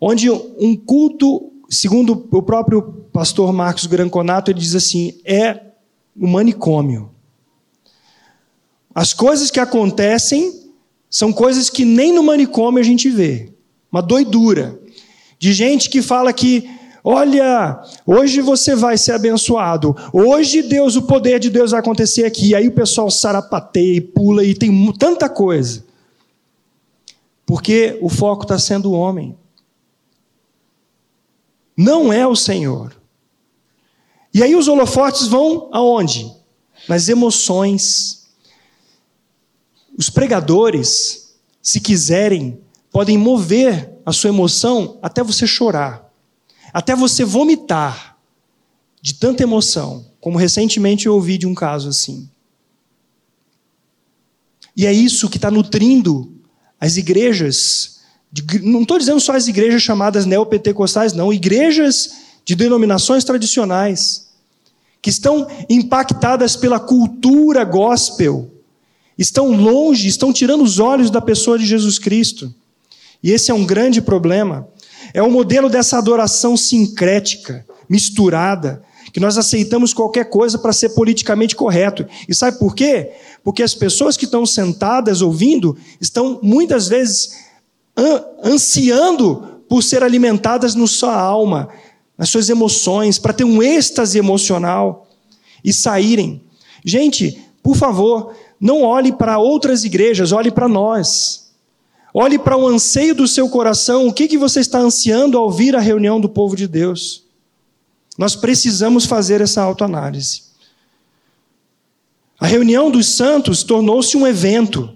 [0.00, 2.82] onde um culto, segundo o próprio
[3.12, 5.60] pastor Marcos Granconato, ele diz assim: é
[6.14, 7.10] o manicômio.
[8.94, 10.70] As coisas que acontecem
[11.08, 13.52] são coisas que nem no manicômio a gente vê.
[13.90, 14.78] Uma doidura.
[15.38, 16.68] De gente que fala que,
[17.02, 19.96] olha, hoje você vai ser abençoado.
[20.12, 22.54] Hoje Deus, o poder de Deus vai acontecer aqui.
[22.54, 25.84] Aí o pessoal sarapateia e pula e tem tanta coisa.
[27.46, 29.36] Porque o foco está sendo o homem.
[31.76, 32.96] Não é o Senhor.
[34.32, 36.30] E aí os holofotes vão aonde?
[36.88, 38.22] Nas emoções
[39.96, 46.10] os pregadores, se quiserem, podem mover a sua emoção até você chorar,
[46.72, 48.16] até você vomitar
[49.00, 52.28] de tanta emoção, como recentemente eu ouvi de um caso assim.
[54.76, 56.32] E é isso que está nutrindo
[56.80, 57.91] as igrejas,
[58.32, 62.12] de, não estou dizendo só as igrejas chamadas neopentecostais, não, igrejas
[62.44, 64.28] de denominações tradicionais,
[65.02, 68.50] que estão impactadas pela cultura gospel,
[69.18, 72.52] estão longe, estão tirando os olhos da pessoa de Jesus Cristo.
[73.22, 74.66] E esse é um grande problema.
[75.12, 81.54] É o modelo dessa adoração sincrética, misturada, que nós aceitamos qualquer coisa para ser politicamente
[81.54, 82.06] correto.
[82.26, 83.10] E sabe por quê?
[83.44, 87.41] Porque as pessoas que estão sentadas ouvindo estão muitas vezes
[88.44, 91.68] ansiando por ser alimentadas na sua alma,
[92.16, 95.08] nas suas emoções, para ter um êxtase emocional
[95.64, 96.42] e saírem.
[96.84, 101.42] Gente, por favor, não olhe para outras igrejas, olhe para nós.
[102.14, 105.74] Olhe para o anseio do seu coração, o que, que você está ansiando ao vir
[105.74, 107.24] a reunião do povo de Deus.
[108.18, 110.42] Nós precisamos fazer essa autoanálise.
[112.38, 114.94] A reunião dos santos tornou-se um evento.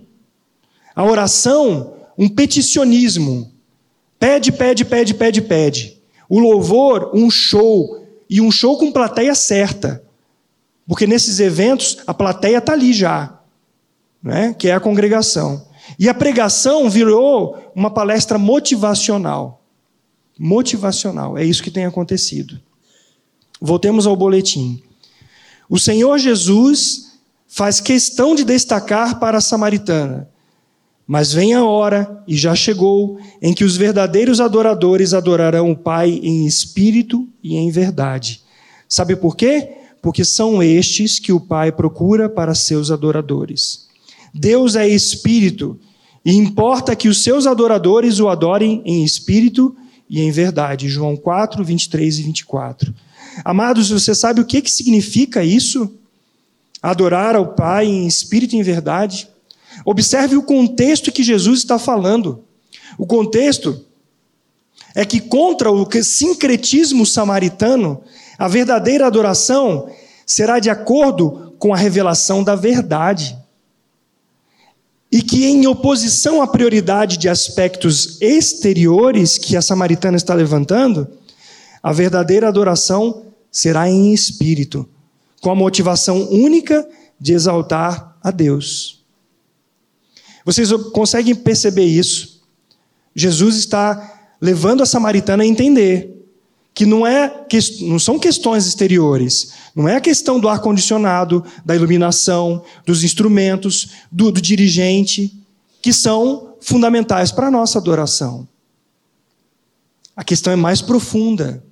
[0.95, 3.53] A oração, um peticionismo.
[4.19, 6.03] Pede, pede, pede, pede, pede.
[6.29, 8.05] O louvor, um show.
[8.29, 10.03] E um show com plateia certa.
[10.87, 13.37] Porque nesses eventos, a plateia está ali já
[14.27, 15.65] né, que é a congregação.
[15.97, 19.63] E a pregação virou uma palestra motivacional.
[20.37, 21.39] motivacional.
[21.39, 22.61] É isso que tem acontecido.
[23.61, 24.83] Voltemos ao boletim.
[25.71, 30.29] O Senhor Jesus faz questão de destacar para a samaritana:
[31.07, 36.21] Mas vem a hora, e já chegou, em que os verdadeiros adoradores adorarão o Pai
[36.23, 38.41] em espírito e em verdade.
[38.89, 39.69] Sabe por quê?
[40.03, 43.87] Porque são estes que o Pai procura para seus adoradores.
[44.35, 45.79] Deus é espírito,
[46.25, 49.77] e importa que os seus adoradores o adorem em espírito
[50.11, 50.89] e em verdade.
[50.89, 52.93] João 4, 23 e 24.
[53.45, 55.89] Amados, você sabe o que, que significa isso?
[56.83, 59.29] Adorar ao Pai em espírito e em verdade?
[59.85, 62.45] Observe o contexto que Jesus está falando.
[62.99, 63.85] O contexto
[64.95, 68.03] é que, contra o sincretismo samaritano,
[68.39, 69.91] a verdadeira adoração
[70.25, 73.37] será de acordo com a revelação da verdade.
[75.13, 81.07] E que, em oposição à prioridade de aspectos exteriores que a samaritana está levantando,
[81.83, 83.23] a verdadeira adoração
[83.53, 84.89] será em espírito,
[85.41, 86.87] com a motivação única
[87.21, 88.96] de exaltar a Deus.
[90.47, 92.41] Vocês conseguem perceber isso?
[93.13, 96.13] Jesus está levando a samaritana a entender
[96.73, 97.47] que não, é,
[97.81, 104.31] não são questões exteriores, não é a questão do ar-condicionado, da iluminação, dos instrumentos, do,
[104.31, 105.35] do dirigente,
[105.83, 108.47] que são fundamentais para a nossa adoração.
[110.15, 111.65] A questão é mais profunda.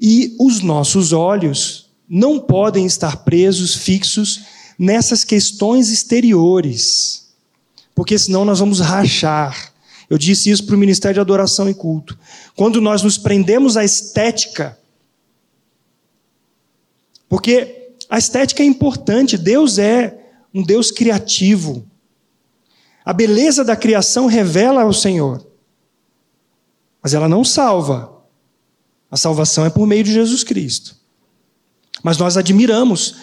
[0.00, 4.40] E os nossos olhos não podem estar presos, fixos
[4.78, 7.25] nessas questões exteriores,
[7.96, 9.72] porque senão nós vamos rachar.
[10.08, 12.16] Eu disse isso para o Ministério de Adoração e Culto.
[12.54, 14.78] Quando nós nos prendemos à estética,
[17.26, 20.16] porque a estética é importante, Deus é
[20.54, 21.86] um Deus criativo.
[23.02, 25.44] A beleza da criação revela ao Senhor,
[27.02, 28.14] mas ela não salva.
[29.10, 30.96] A salvação é por meio de Jesus Cristo.
[32.02, 33.16] Mas nós admiramos.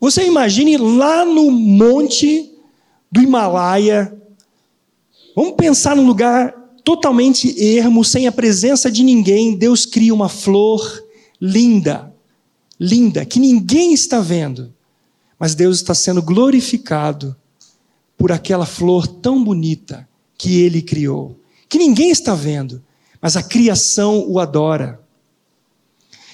[0.00, 2.57] Você imagine lá no monte
[3.10, 4.14] do Himalaia.
[5.34, 6.52] Vamos pensar num lugar
[6.84, 9.56] totalmente ermo, sem a presença de ninguém.
[9.56, 11.04] Deus cria uma flor
[11.40, 12.12] linda,
[12.78, 14.74] linda, que ninguém está vendo.
[15.38, 17.36] Mas Deus está sendo glorificado
[18.16, 21.38] por aquela flor tão bonita que ele criou,
[21.68, 22.82] que ninguém está vendo
[23.20, 25.00] mas a criação o adora.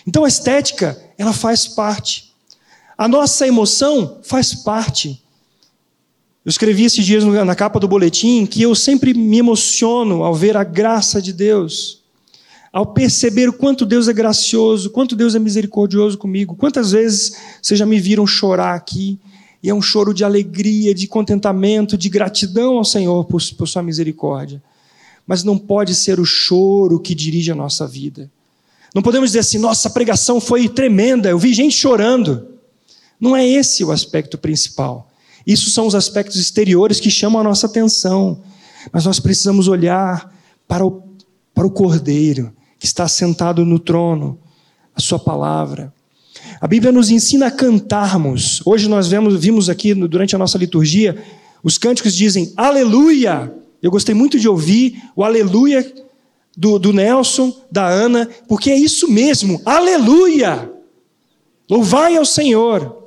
[0.07, 2.35] Então a estética, ela faz parte.
[2.97, 5.24] A nossa emoção faz parte.
[6.45, 10.57] Eu escrevi esses dias na capa do boletim que eu sempre me emociono ao ver
[10.57, 12.03] a graça de Deus,
[12.73, 16.55] ao perceber o quanto Deus é gracioso, quanto Deus é misericordioso comigo.
[16.55, 19.19] Quantas vezes vocês já me viram chorar aqui,
[19.63, 23.83] e é um choro de alegria, de contentamento, de gratidão ao Senhor por, por Sua
[23.83, 24.63] misericórdia
[25.27, 28.31] mas não pode ser o choro que dirige a nossa vida.
[28.95, 32.47] Não podemos dizer assim, nossa pregação foi tremenda, eu vi gente chorando.
[33.19, 35.11] Não é esse o aspecto principal.
[35.47, 38.43] Isso são os aspectos exteriores que chamam a nossa atenção.
[38.93, 40.33] Mas nós precisamos olhar
[40.67, 41.03] para o,
[41.55, 44.39] para o Cordeiro que está sentado no trono,
[44.95, 45.93] a Sua palavra.
[46.61, 48.63] A Bíblia nos ensina a cantarmos.
[48.65, 51.23] Hoje nós vemos, vimos aqui durante a nossa liturgia,
[51.63, 53.53] os cânticos dizem aleluia.
[53.83, 55.93] Eu gostei muito de ouvir o aleluia
[56.57, 60.71] do, do Nelson, da Ana, porque é isso mesmo, aleluia!
[61.69, 63.04] Louvai ao Senhor.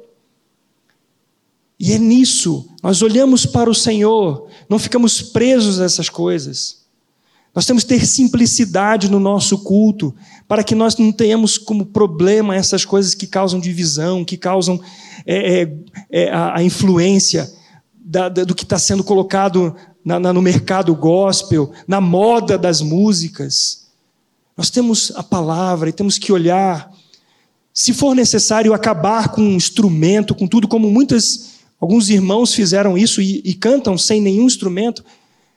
[1.79, 6.87] E é nisso, nós olhamos para o Senhor, não ficamos presos a essas coisas.
[7.53, 10.13] Nós temos que ter simplicidade no nosso culto,
[10.47, 14.79] para que nós não tenhamos como problema essas coisas que causam divisão, que causam
[15.25, 15.73] é, é,
[16.11, 17.51] é, a, a, influência
[17.93, 19.75] da, da, do que está sendo colocado
[20.05, 23.87] na, na, no mercado gospel, na moda das músicas.
[24.55, 26.91] Nós temos a palavra e temos que olhar.
[27.73, 33.21] Se for necessário acabar com um instrumento, com tudo, como muitas, alguns irmãos fizeram isso
[33.21, 35.03] e, e cantam sem nenhum instrumento,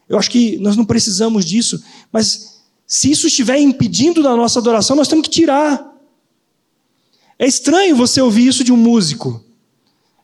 [0.09, 1.83] eu acho que nós não precisamos disso.
[2.13, 5.89] Mas se isso estiver impedindo da nossa adoração, nós temos que tirar.
[7.39, 9.45] É estranho você ouvir isso de um músico.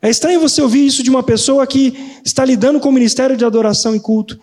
[0.03, 1.95] É estranho você ouvir isso de uma pessoa que
[2.25, 4.39] está lidando com o ministério de adoração e culto.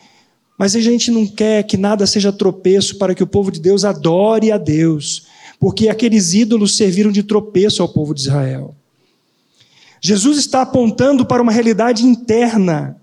[0.58, 3.84] Mas a gente não quer que nada seja tropeço para que o povo de Deus
[3.84, 5.28] adore a Deus,
[5.60, 8.76] porque aqueles ídolos serviram de tropeço ao povo de Israel.
[10.06, 12.98] Jesus está apontando para uma realidade interna,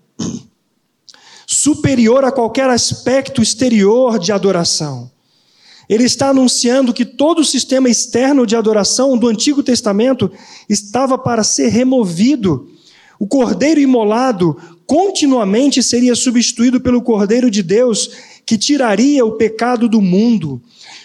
[1.47, 5.11] superior a qualquer aspecto exterior de adoração.
[5.89, 10.31] Ele está anunciando que todo o sistema externo de adoração do Antigo Testamento
[10.69, 12.69] estava para ser removido.
[13.19, 14.55] O cordeiro imolado
[14.87, 18.11] continuamente seria substituído pelo cordeiro de Deus,
[18.45, 20.61] que tiraria o pecado do mundo.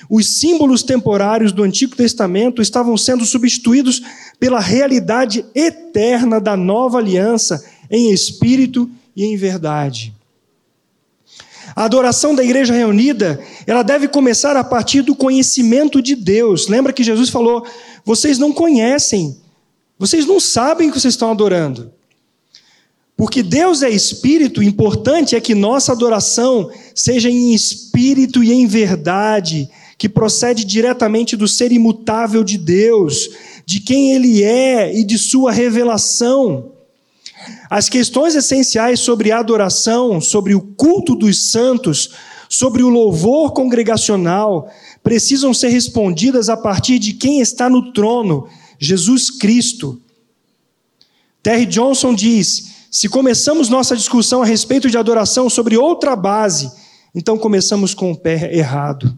[0.09, 4.01] Os símbolos temporários do Antigo Testamento estavam sendo substituídos
[4.39, 10.13] pela realidade eterna da nova aliança em espírito e em verdade.
[11.75, 16.67] A adoração da igreja reunida, ela deve começar a partir do conhecimento de Deus.
[16.67, 17.65] Lembra que Jesus falou:
[18.05, 19.37] "Vocês não conhecem,
[19.97, 21.91] vocês não sabem o que vocês estão adorando".
[23.17, 29.69] Porque Deus é espírito, importante é que nossa adoração seja em espírito e em verdade,
[29.97, 33.29] que procede diretamente do ser imutável de Deus,
[33.65, 36.71] de quem Ele é e de Sua revelação.
[37.69, 42.11] As questões essenciais sobre a adoração, sobre o culto dos santos,
[42.49, 44.69] sobre o louvor congregacional,
[45.03, 48.47] precisam ser respondidas a partir de quem está no trono,
[48.79, 50.01] Jesus Cristo.
[51.43, 56.71] Terry Johnson diz: se começamos nossa discussão a respeito de adoração sobre outra base,
[57.13, 59.15] então começamos com o pé errado.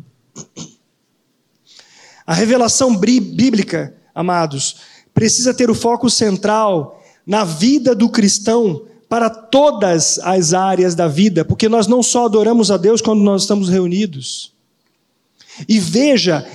[2.26, 4.78] A revelação bíblica, amados,
[5.14, 11.46] precisa ter o foco central na vida do cristão para todas as áreas da vida,
[11.46, 14.54] porque nós não só adoramos a Deus quando nós estamos reunidos.
[15.68, 16.46] E veja,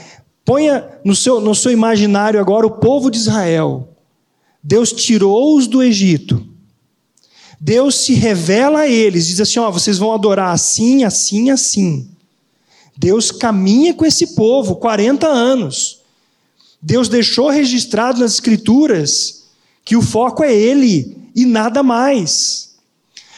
[0.45, 3.89] ponha no seu, no seu imaginário agora o povo de Israel.
[4.62, 6.47] Deus tirou-os do Egito.
[7.59, 12.11] Deus se revela a eles, diz assim: ó, vocês vão adorar assim, assim, assim.
[13.03, 16.03] Deus caminha com esse povo 40 anos.
[16.80, 19.48] Deus deixou registrado nas Escrituras
[19.84, 22.76] que o foco é Ele e nada mais.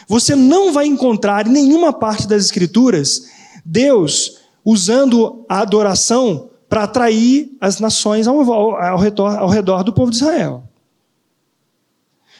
[0.06, 3.22] Você não vai encontrar em nenhuma parte das Escrituras
[3.64, 10.10] Deus usando a adoração para atrair as nações ao, ao, redor, ao redor do povo
[10.10, 10.62] de Israel.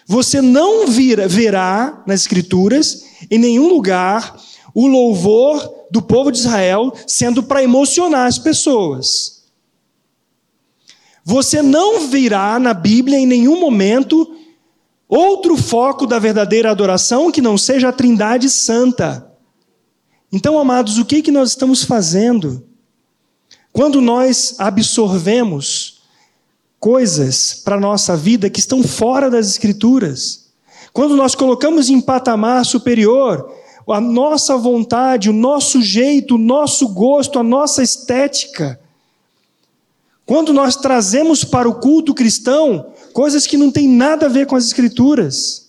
[0.07, 4.39] Você não vira, verá nas Escrituras, em nenhum lugar,
[4.75, 9.45] o louvor do povo de Israel sendo para emocionar as pessoas.
[11.25, 14.35] Você não virá na Bíblia em nenhum momento
[15.09, 19.25] outro foco da verdadeira adoração que não seja a Trindade Santa.
[20.33, 22.67] Então, amados, o que, que nós estamos fazendo?
[23.73, 26.03] Quando nós absorvemos
[26.81, 30.49] coisas para a nossa vida que estão fora das Escrituras,
[30.93, 33.49] quando nós colocamos em patamar superior
[33.93, 38.81] a nossa vontade, o nosso jeito, o nosso gosto, a nossa estética.
[40.25, 44.57] Quando nós trazemos para o culto cristão coisas que não têm nada a ver com
[44.57, 45.69] as Escrituras.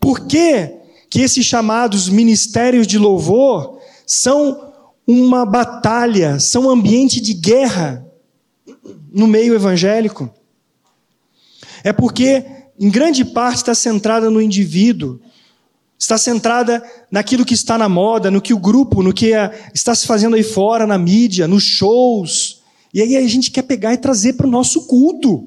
[0.00, 0.76] Por que,
[1.10, 4.72] que esses chamados ministérios de louvor são
[5.06, 8.06] uma batalha, são um ambiente de guerra
[9.12, 10.32] no meio evangélico?
[11.84, 12.44] É porque,
[12.78, 15.20] em grande parte, está centrada no indivíduo
[16.00, 19.94] está centrada naquilo que está na moda, no que o grupo, no que é, está
[19.94, 22.62] se fazendo aí fora, na mídia, nos shows.
[22.92, 25.46] E aí a gente quer pegar e trazer para o nosso culto.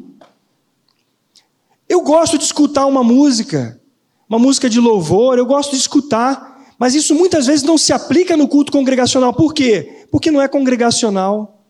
[1.89, 3.81] Eu gosto de escutar uma música,
[4.29, 8.37] uma música de louvor, eu gosto de escutar, mas isso muitas vezes não se aplica
[8.37, 9.33] no culto congregacional.
[9.33, 10.05] Por quê?
[10.11, 11.63] Porque não é congregacional.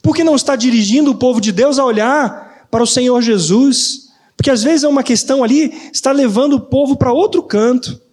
[0.00, 4.10] Porque não está dirigindo o povo de Deus a olhar para o Senhor Jesus.
[4.36, 8.03] Porque às vezes é uma questão ali, está levando o povo para outro canto.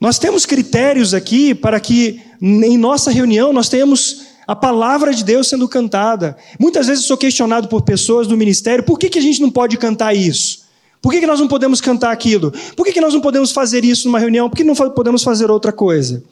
[0.00, 5.48] Nós temos critérios aqui para que em nossa reunião nós tenhamos a palavra de Deus
[5.48, 6.36] sendo cantada.
[6.58, 9.50] Muitas vezes eu sou questionado por pessoas do ministério: por que, que a gente não
[9.50, 10.66] pode cantar isso?
[11.02, 12.52] Por que, que nós não podemos cantar aquilo?
[12.76, 14.48] Por que, que nós não podemos fazer isso numa reunião?
[14.48, 16.22] Por que não podemos fazer outra coisa?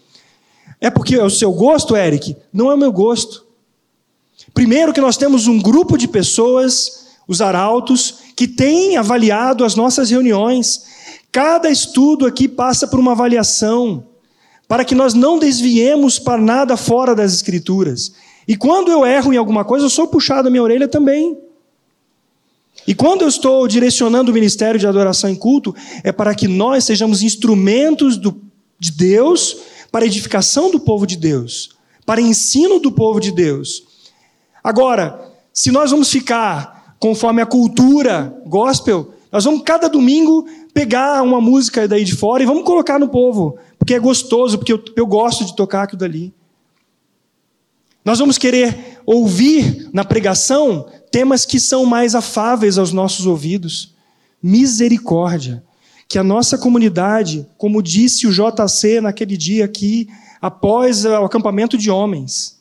[0.80, 2.36] É porque é o seu gosto, Eric?
[2.52, 3.44] Não é o meu gosto.
[4.54, 10.10] Primeiro, que nós temos um grupo de pessoas, os arautos, que têm avaliado as nossas
[10.10, 10.95] reuniões
[11.36, 14.06] Cada estudo aqui passa por uma avaliação,
[14.66, 18.14] para que nós não desviemos para nada fora das Escrituras.
[18.48, 21.36] E quando eu erro em alguma coisa, eu sou puxado a minha orelha também.
[22.88, 26.84] E quando eu estou direcionando o ministério de adoração em culto, é para que nós
[26.84, 28.40] sejamos instrumentos do,
[28.78, 29.58] de Deus
[29.92, 31.76] para edificação do povo de Deus,
[32.06, 33.82] para ensino do povo de Deus.
[34.64, 41.42] Agora, se nós vamos ficar conforme a cultura gospel, nós vamos cada domingo pegar uma
[41.42, 45.06] música daí de fora e vamos colocar no povo, porque é gostoso, porque eu, eu
[45.06, 46.32] gosto de tocar aquilo dali.
[48.02, 53.94] Nós vamos querer ouvir na pregação temas que são mais afáveis aos nossos ouvidos.
[54.42, 55.62] Misericórdia.
[56.08, 60.08] Que a nossa comunidade, como disse o JC naquele dia aqui,
[60.40, 62.58] após o acampamento de homens,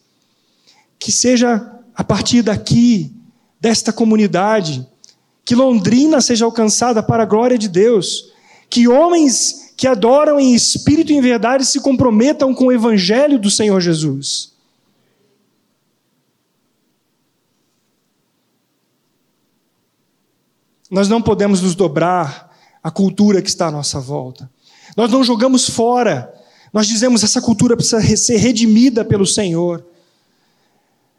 [0.99, 3.15] que seja a partir daqui,
[3.61, 4.85] desta comunidade,
[5.45, 8.33] que Londrina seja alcançada para a glória de Deus,
[8.67, 13.51] que homens que adoram em espírito e em verdade se comprometam com o evangelho do
[13.51, 14.53] Senhor Jesus.
[20.89, 24.49] Nós não podemos nos dobrar à cultura que está à nossa volta.
[24.95, 26.33] Nós não jogamos fora.
[26.71, 29.85] Nós dizemos essa cultura precisa ser redimida pelo Senhor.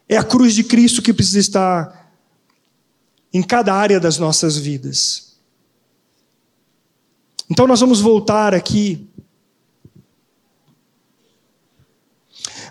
[0.08, 2.05] É a cruz de Cristo que precisa estar
[3.32, 5.36] em cada área das nossas vidas.
[7.50, 9.06] Então nós vamos voltar aqui.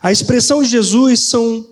[0.02, 1.66] A expressão de Jesus são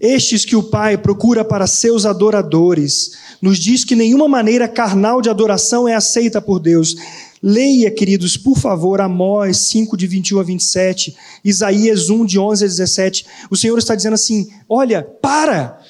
[0.00, 3.12] estes que o Pai procura para seus adoradores.
[3.40, 6.96] Nos diz que nenhuma maneira carnal de adoração é aceita por Deus.
[7.42, 12.68] Leia, queridos, por favor, Amós 5, de 21 a 27, Isaías 1, de 11 a
[12.68, 13.26] 17.
[13.50, 15.80] O Senhor está dizendo assim: olha, para!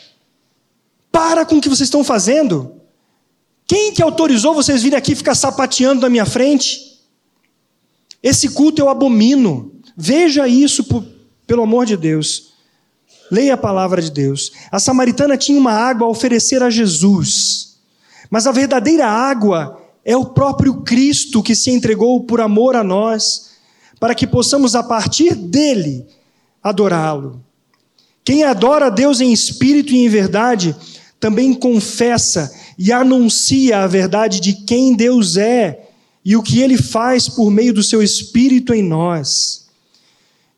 [1.12, 2.80] Para com o que vocês estão fazendo.
[3.66, 6.98] Quem que autorizou vocês virem aqui ficar sapateando na minha frente?
[8.22, 9.72] Esse culto eu abomino.
[9.96, 11.04] Veja isso, por,
[11.46, 12.52] pelo amor de Deus.
[13.30, 14.52] Leia a palavra de Deus.
[14.70, 17.78] A samaritana tinha uma água a oferecer a Jesus.
[18.30, 23.52] Mas a verdadeira água é o próprio Cristo que se entregou por amor a nós,
[24.00, 26.06] para que possamos, a partir dele,
[26.62, 27.42] adorá-lo.
[28.24, 30.76] Quem adora a Deus em espírito e em verdade,
[31.22, 35.88] também confessa e anuncia a verdade de quem Deus é
[36.24, 39.66] e o que ele faz por meio do seu espírito em nós.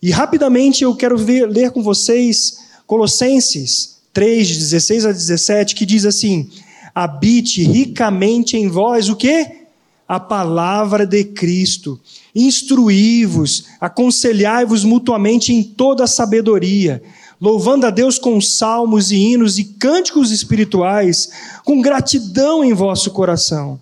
[0.00, 5.84] E rapidamente eu quero ver, ler com vocês Colossenses 3, de 16 a 17, que
[5.84, 6.48] diz assim:
[6.94, 9.66] habite ricamente em vós o quê?
[10.08, 12.00] A palavra de Cristo.
[12.34, 17.02] Instruí-vos, aconselhai-vos mutuamente em toda sabedoria,
[17.44, 21.28] louvando a Deus com salmos e hinos e cânticos espirituais,
[21.62, 23.78] com gratidão em vosso coração.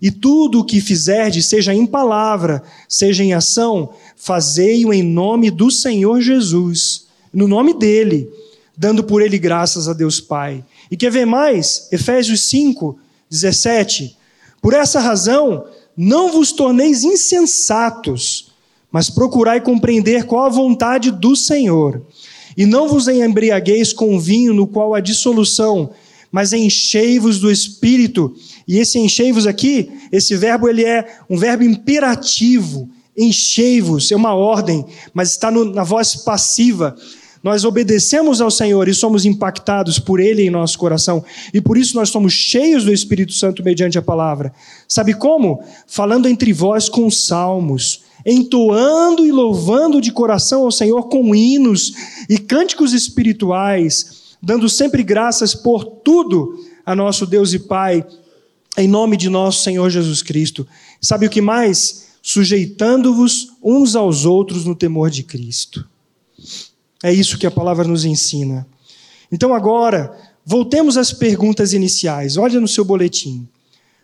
[0.00, 5.70] E tudo o que fizerdes, seja em palavra, seja em ação, fazei-o em nome do
[5.70, 8.30] Senhor Jesus, no nome dele,
[8.74, 10.64] dando por ele graças a Deus Pai.
[10.90, 11.88] E quer ver mais?
[11.92, 12.98] Efésios 5,
[13.28, 14.16] 17.
[14.62, 18.54] Por essa razão, não vos torneis insensatos,
[18.90, 22.00] mas procurai compreender qual a vontade do Senhor.
[22.56, 25.90] E não vos embriagueis com vinho no qual há dissolução,
[26.30, 28.34] mas enchei-vos do Espírito.
[28.66, 32.88] E esse enchei-vos aqui, esse verbo ele é um verbo imperativo.
[33.16, 36.96] Enchei-vos, é uma ordem, mas está no, na voz passiva
[37.42, 41.96] nós obedecemos ao Senhor e somos impactados por Ele em nosso coração, e por isso
[41.96, 44.52] nós somos cheios do Espírito Santo mediante a palavra.
[44.86, 45.62] Sabe como?
[45.86, 51.92] Falando entre vós com salmos, entoando e louvando de coração ao Senhor com hinos
[52.28, 58.04] e cânticos espirituais, dando sempre graças por tudo a nosso Deus e Pai,
[58.76, 60.66] em nome de nosso Senhor Jesus Cristo.
[61.00, 62.08] Sabe o que mais?
[62.22, 65.86] Sujeitando-vos uns aos outros no temor de Cristo.
[67.02, 68.66] É isso que a palavra nos ensina.
[69.30, 72.36] Então, agora, voltemos às perguntas iniciais.
[72.36, 73.48] Olha no seu boletim.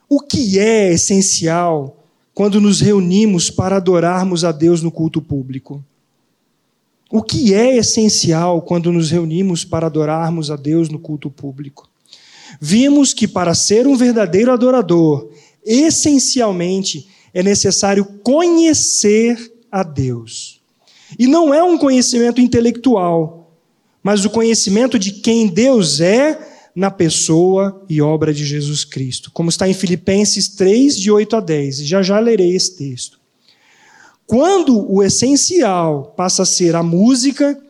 [0.09, 1.98] O que é essencial
[2.39, 5.85] quando nos reunimos para adorarmos a Deus no culto público?
[7.11, 11.91] O que é essencial quando nos reunimos para adorarmos a Deus no culto público?
[12.61, 15.29] Vimos que para ser um verdadeiro adorador,
[15.67, 20.61] essencialmente é necessário conhecer a Deus.
[21.19, 23.51] E não é um conhecimento intelectual,
[24.01, 26.39] mas o conhecimento de quem Deus é
[26.79, 31.41] na pessoa e obra de Jesus Cristo, como está em Filipenses 3, de 8 a
[31.41, 31.79] 10.
[31.79, 33.19] Já já lerei esse texto.
[34.25, 37.61] Quando o essencial passa a ser a música,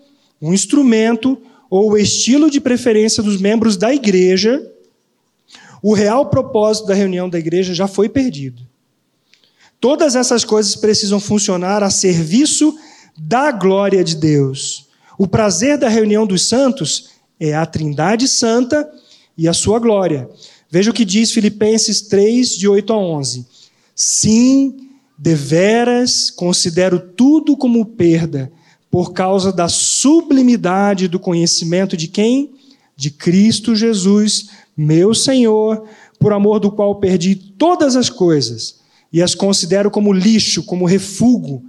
[0.43, 1.41] um instrumento
[1.71, 4.71] ou o estilo de preferência dos membros da igreja,
[5.83, 8.61] o real propósito da reunião da igreja já foi perdido.
[9.81, 12.77] Todas essas coisas precisam funcionar a serviço
[13.17, 14.87] da glória de Deus.
[15.17, 18.89] O prazer da reunião dos santos é a Trindade Santa
[19.37, 20.29] e a sua glória.
[20.71, 23.47] Veja o que diz Filipenses 3, de 8 a 11.
[23.95, 28.51] Sim, deveras considero tudo como perda,
[28.91, 32.53] por causa da sublimidade do conhecimento de quem?
[32.97, 35.85] De Cristo Jesus, meu Senhor,
[36.19, 38.79] por amor do qual perdi todas as coisas
[39.13, 41.63] e as considero como lixo, como refúgio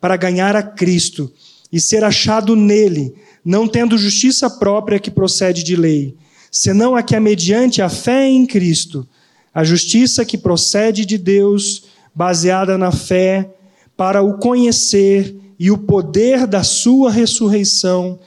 [0.00, 1.32] para ganhar a Cristo
[1.72, 3.14] e ser achado nele,
[3.44, 6.14] não tendo justiça própria que procede de lei,
[6.50, 9.08] senão a que é mediante a fé em Cristo,
[9.54, 13.50] a justiça que procede de Deus, baseada na fé,
[13.96, 18.18] para o conhecer e o poder da sua ressurreição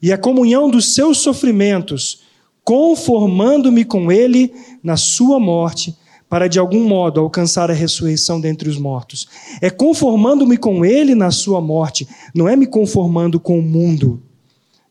[0.00, 2.22] e a comunhão dos seus sofrimentos,
[2.62, 4.52] conformando-me com ele
[4.82, 5.96] na sua morte,
[6.34, 9.28] para de algum modo alcançar a ressurreição dentre os mortos.
[9.60, 14.20] É conformando-me com ele na sua morte, não é me conformando com o mundo,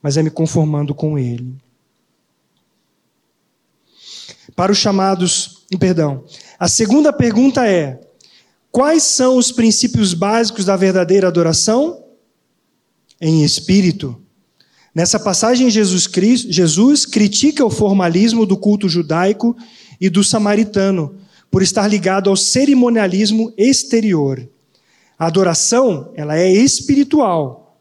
[0.02, 1.54] mas é me conformando com ele.
[4.56, 6.24] Para os chamados, perdão.
[6.58, 8.00] A segunda pergunta é:
[8.72, 12.06] quais são os princípios básicos da verdadeira adoração?
[13.20, 14.18] Em espírito.
[14.96, 19.58] Nessa passagem, Jesus, Cristo, Jesus critica o formalismo do culto judaico
[20.00, 21.18] e do samaritano,
[21.54, 24.50] por estar ligado ao cerimonialismo exterior.
[25.20, 27.80] A adoração, ela é espiritual.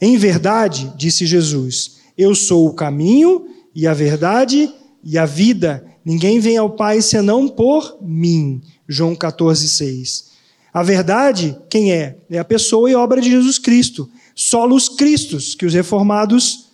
[0.00, 4.72] Em verdade, disse Jesus, eu sou o caminho e a verdade
[5.02, 5.84] e a vida.
[6.04, 8.62] Ninguém vem ao Pai senão por mim.
[8.88, 10.28] João 14, 6.
[10.72, 12.18] A verdade, quem é?
[12.30, 14.08] É a pessoa e obra de Jesus Cristo.
[14.36, 16.68] Solos Cristos, que os reformados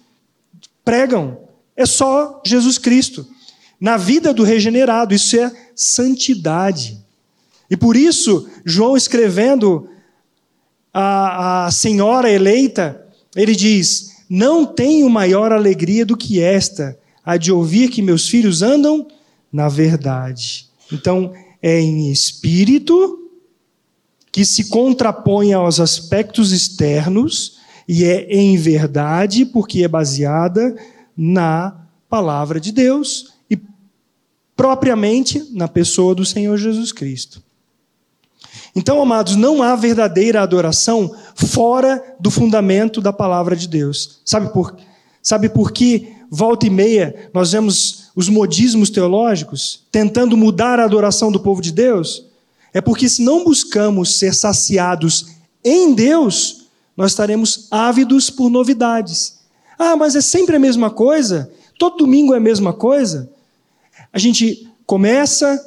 [0.84, 1.38] pregam.
[1.74, 3.26] É só Jesus Cristo
[3.84, 5.12] na vida do regenerado.
[5.12, 6.98] Isso é santidade.
[7.68, 9.86] E por isso, João escrevendo
[10.90, 13.06] a, a senhora eleita,
[13.36, 18.62] ele diz: Não tenho maior alegria do que esta, a de ouvir que meus filhos
[18.62, 19.06] andam
[19.52, 20.66] na verdade.
[20.90, 23.28] Então, é em espírito
[24.32, 30.74] que se contrapõe aos aspectos externos e é em verdade porque é baseada
[31.14, 33.33] na palavra de Deus
[34.56, 37.42] propriamente na pessoa do Senhor Jesus Cristo.
[38.74, 44.20] Então, amados, não há verdadeira adoração fora do fundamento da palavra de Deus.
[44.24, 44.76] Sabe por,
[45.22, 51.30] sabe por que, volta e meia, nós vemos os modismos teológicos tentando mudar a adoração
[51.30, 52.26] do povo de Deus?
[52.72, 55.26] É porque, se não buscamos ser saciados
[55.64, 59.38] em Deus, nós estaremos ávidos por novidades.
[59.78, 61.50] Ah, mas é sempre a mesma coisa?
[61.78, 63.30] Todo domingo é a mesma coisa?
[64.14, 65.60] A gente começa,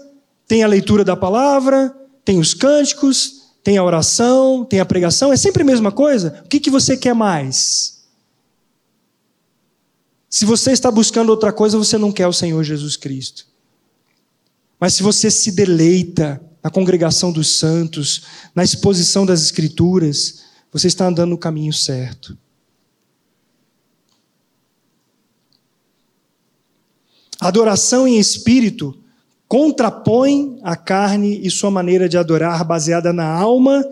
[0.48, 1.94] tem a leitura da palavra,
[2.24, 6.42] tem os cânticos, tem a oração, tem a pregação, é sempre a mesma coisa.
[6.46, 8.06] O que, que você quer mais?
[10.30, 13.46] Se você está buscando outra coisa, você não quer o Senhor Jesus Cristo.
[14.80, 18.22] Mas se você se deleita na congregação dos santos,
[18.56, 22.38] na exposição das Escrituras, você está andando no caminho certo.
[27.40, 28.98] Adoração em espírito
[29.48, 33.86] contrapõe a carne e sua maneira de adorar baseada na alma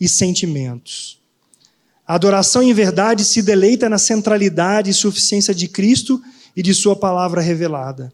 [0.00, 1.18] e sentimentos.
[2.06, 6.22] A adoração em verdade se deleita na centralidade e suficiência de Cristo
[6.54, 8.12] e de Sua palavra revelada.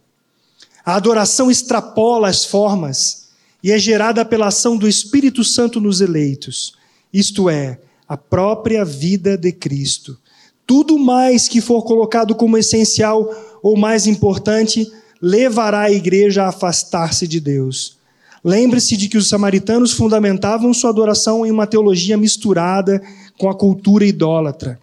[0.84, 3.28] A adoração extrapola as formas
[3.62, 6.74] e é gerada pela ação do Espírito Santo nos eleitos,
[7.12, 7.78] isto é,
[8.08, 10.18] a própria vida de Cristo.
[10.66, 13.28] Tudo mais que for colocado como essencial
[13.62, 14.90] ou mais importante,
[15.20, 17.98] levará a igreja a afastar-se de Deus.
[18.42, 23.02] Lembre-se de que os samaritanos fundamentavam sua adoração em uma teologia misturada
[23.38, 24.80] com a cultura idólatra.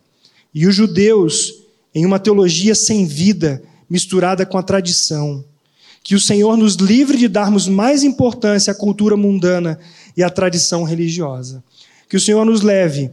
[0.54, 1.54] E os judeus
[1.94, 5.44] em uma teologia sem vida, misturada com a tradição.
[6.04, 9.80] Que o Senhor nos livre de darmos mais importância à cultura mundana
[10.16, 11.64] e à tradição religiosa.
[12.08, 13.10] Que o Senhor nos leve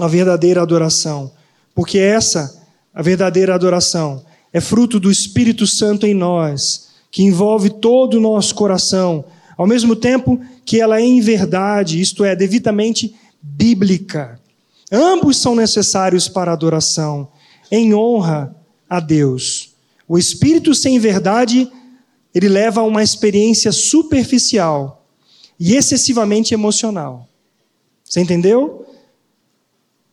[0.00, 1.30] à verdadeira adoração,
[1.74, 2.60] porque essa,
[2.92, 8.54] a verdadeira adoração, é fruto do Espírito Santo em nós, que envolve todo o nosso
[8.54, 9.24] coração,
[9.56, 14.40] ao mesmo tempo que ela é em verdade, isto é, devidamente bíblica.
[14.90, 17.28] Ambos são necessários para a adoração,
[17.70, 18.54] em honra
[18.88, 19.72] a Deus.
[20.06, 21.70] O espírito sem verdade,
[22.34, 25.06] ele leva a uma experiência superficial
[25.58, 27.26] e excessivamente emocional.
[28.04, 28.84] Você entendeu?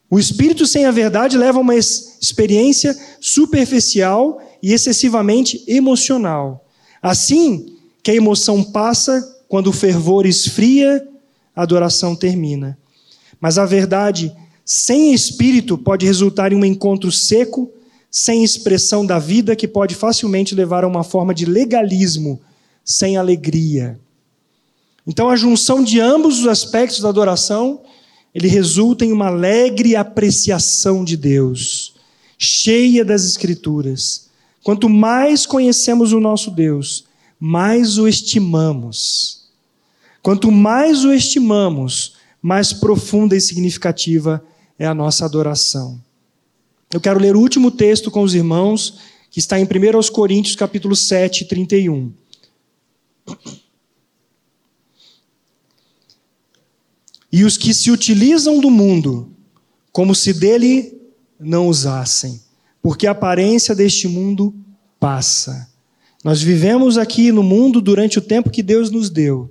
[0.09, 6.65] O espírito sem a verdade leva a uma experiência superficial e excessivamente emocional.
[7.01, 11.07] Assim que a emoção passa, quando o fervor esfria,
[11.55, 12.77] a adoração termina.
[13.39, 14.35] Mas a verdade
[14.65, 17.71] sem espírito pode resultar em um encontro seco,
[18.11, 22.39] sem expressão da vida, que pode facilmente levar a uma forma de legalismo,
[22.83, 23.99] sem alegria.
[25.05, 27.81] Então, a junção de ambos os aspectos da adoração
[28.33, 31.95] ele resulta em uma alegre apreciação de Deus,
[32.37, 34.29] cheia das Escrituras.
[34.63, 37.05] Quanto mais conhecemos o nosso Deus,
[37.39, 39.47] mais o estimamos.
[40.21, 44.43] Quanto mais o estimamos, mais profunda e significativa
[44.77, 45.99] é a nossa adoração.
[46.91, 48.99] Eu quero ler o último texto com os irmãos,
[49.29, 49.67] que está em 1
[50.11, 52.11] Coríntios, capítulo 7, 31.
[57.31, 59.31] E os que se utilizam do mundo
[59.91, 60.97] como se dele
[61.39, 62.41] não usassem,
[62.81, 64.53] porque a aparência deste mundo
[64.99, 65.69] passa
[66.23, 69.49] Nós vivemos aqui no mundo durante o tempo que Deus nos deu.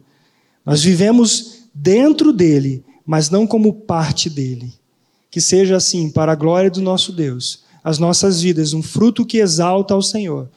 [0.64, 4.74] Nós vivemos dentro dele, mas não como parte dele.
[5.30, 9.38] Que seja assim, para a glória do nosso Deus, as nossas vidas, um fruto que
[9.38, 10.50] exalta ao Senhor.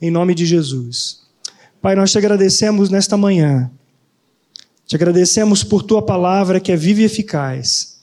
[0.00, 1.22] Em nome de Jesus.
[1.80, 3.70] Pai, nós te agradecemos nesta manhã.
[4.86, 7.94] Te agradecemos por tua palavra que é viva e eficaz.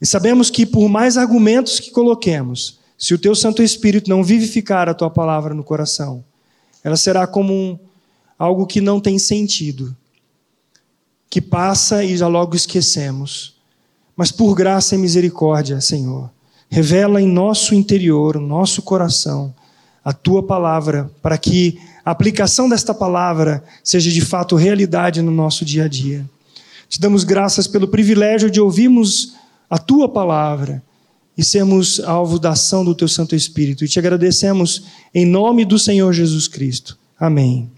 [0.00, 4.88] E sabemos que por mais argumentos que coloquemos, se o teu Santo Espírito não vivificar
[4.88, 6.24] a tua palavra no coração,
[6.82, 7.78] ela será como um,
[8.38, 9.96] algo que não tem sentido,
[11.28, 13.54] que passa e já logo esquecemos.
[14.16, 16.30] Mas por graça e misericórdia, Senhor,
[16.68, 19.54] revela em nosso interior, no nosso coração,
[20.04, 25.64] a tua palavra, para que a aplicação desta palavra seja de fato realidade no nosso
[25.64, 26.24] dia a dia.
[26.88, 29.34] Te damos graças pelo privilégio de ouvirmos
[29.68, 30.82] a tua palavra
[31.36, 33.84] e sermos alvo da ação do teu Santo Espírito.
[33.84, 34.84] E te agradecemos
[35.14, 36.98] em nome do Senhor Jesus Cristo.
[37.18, 37.70] Amém.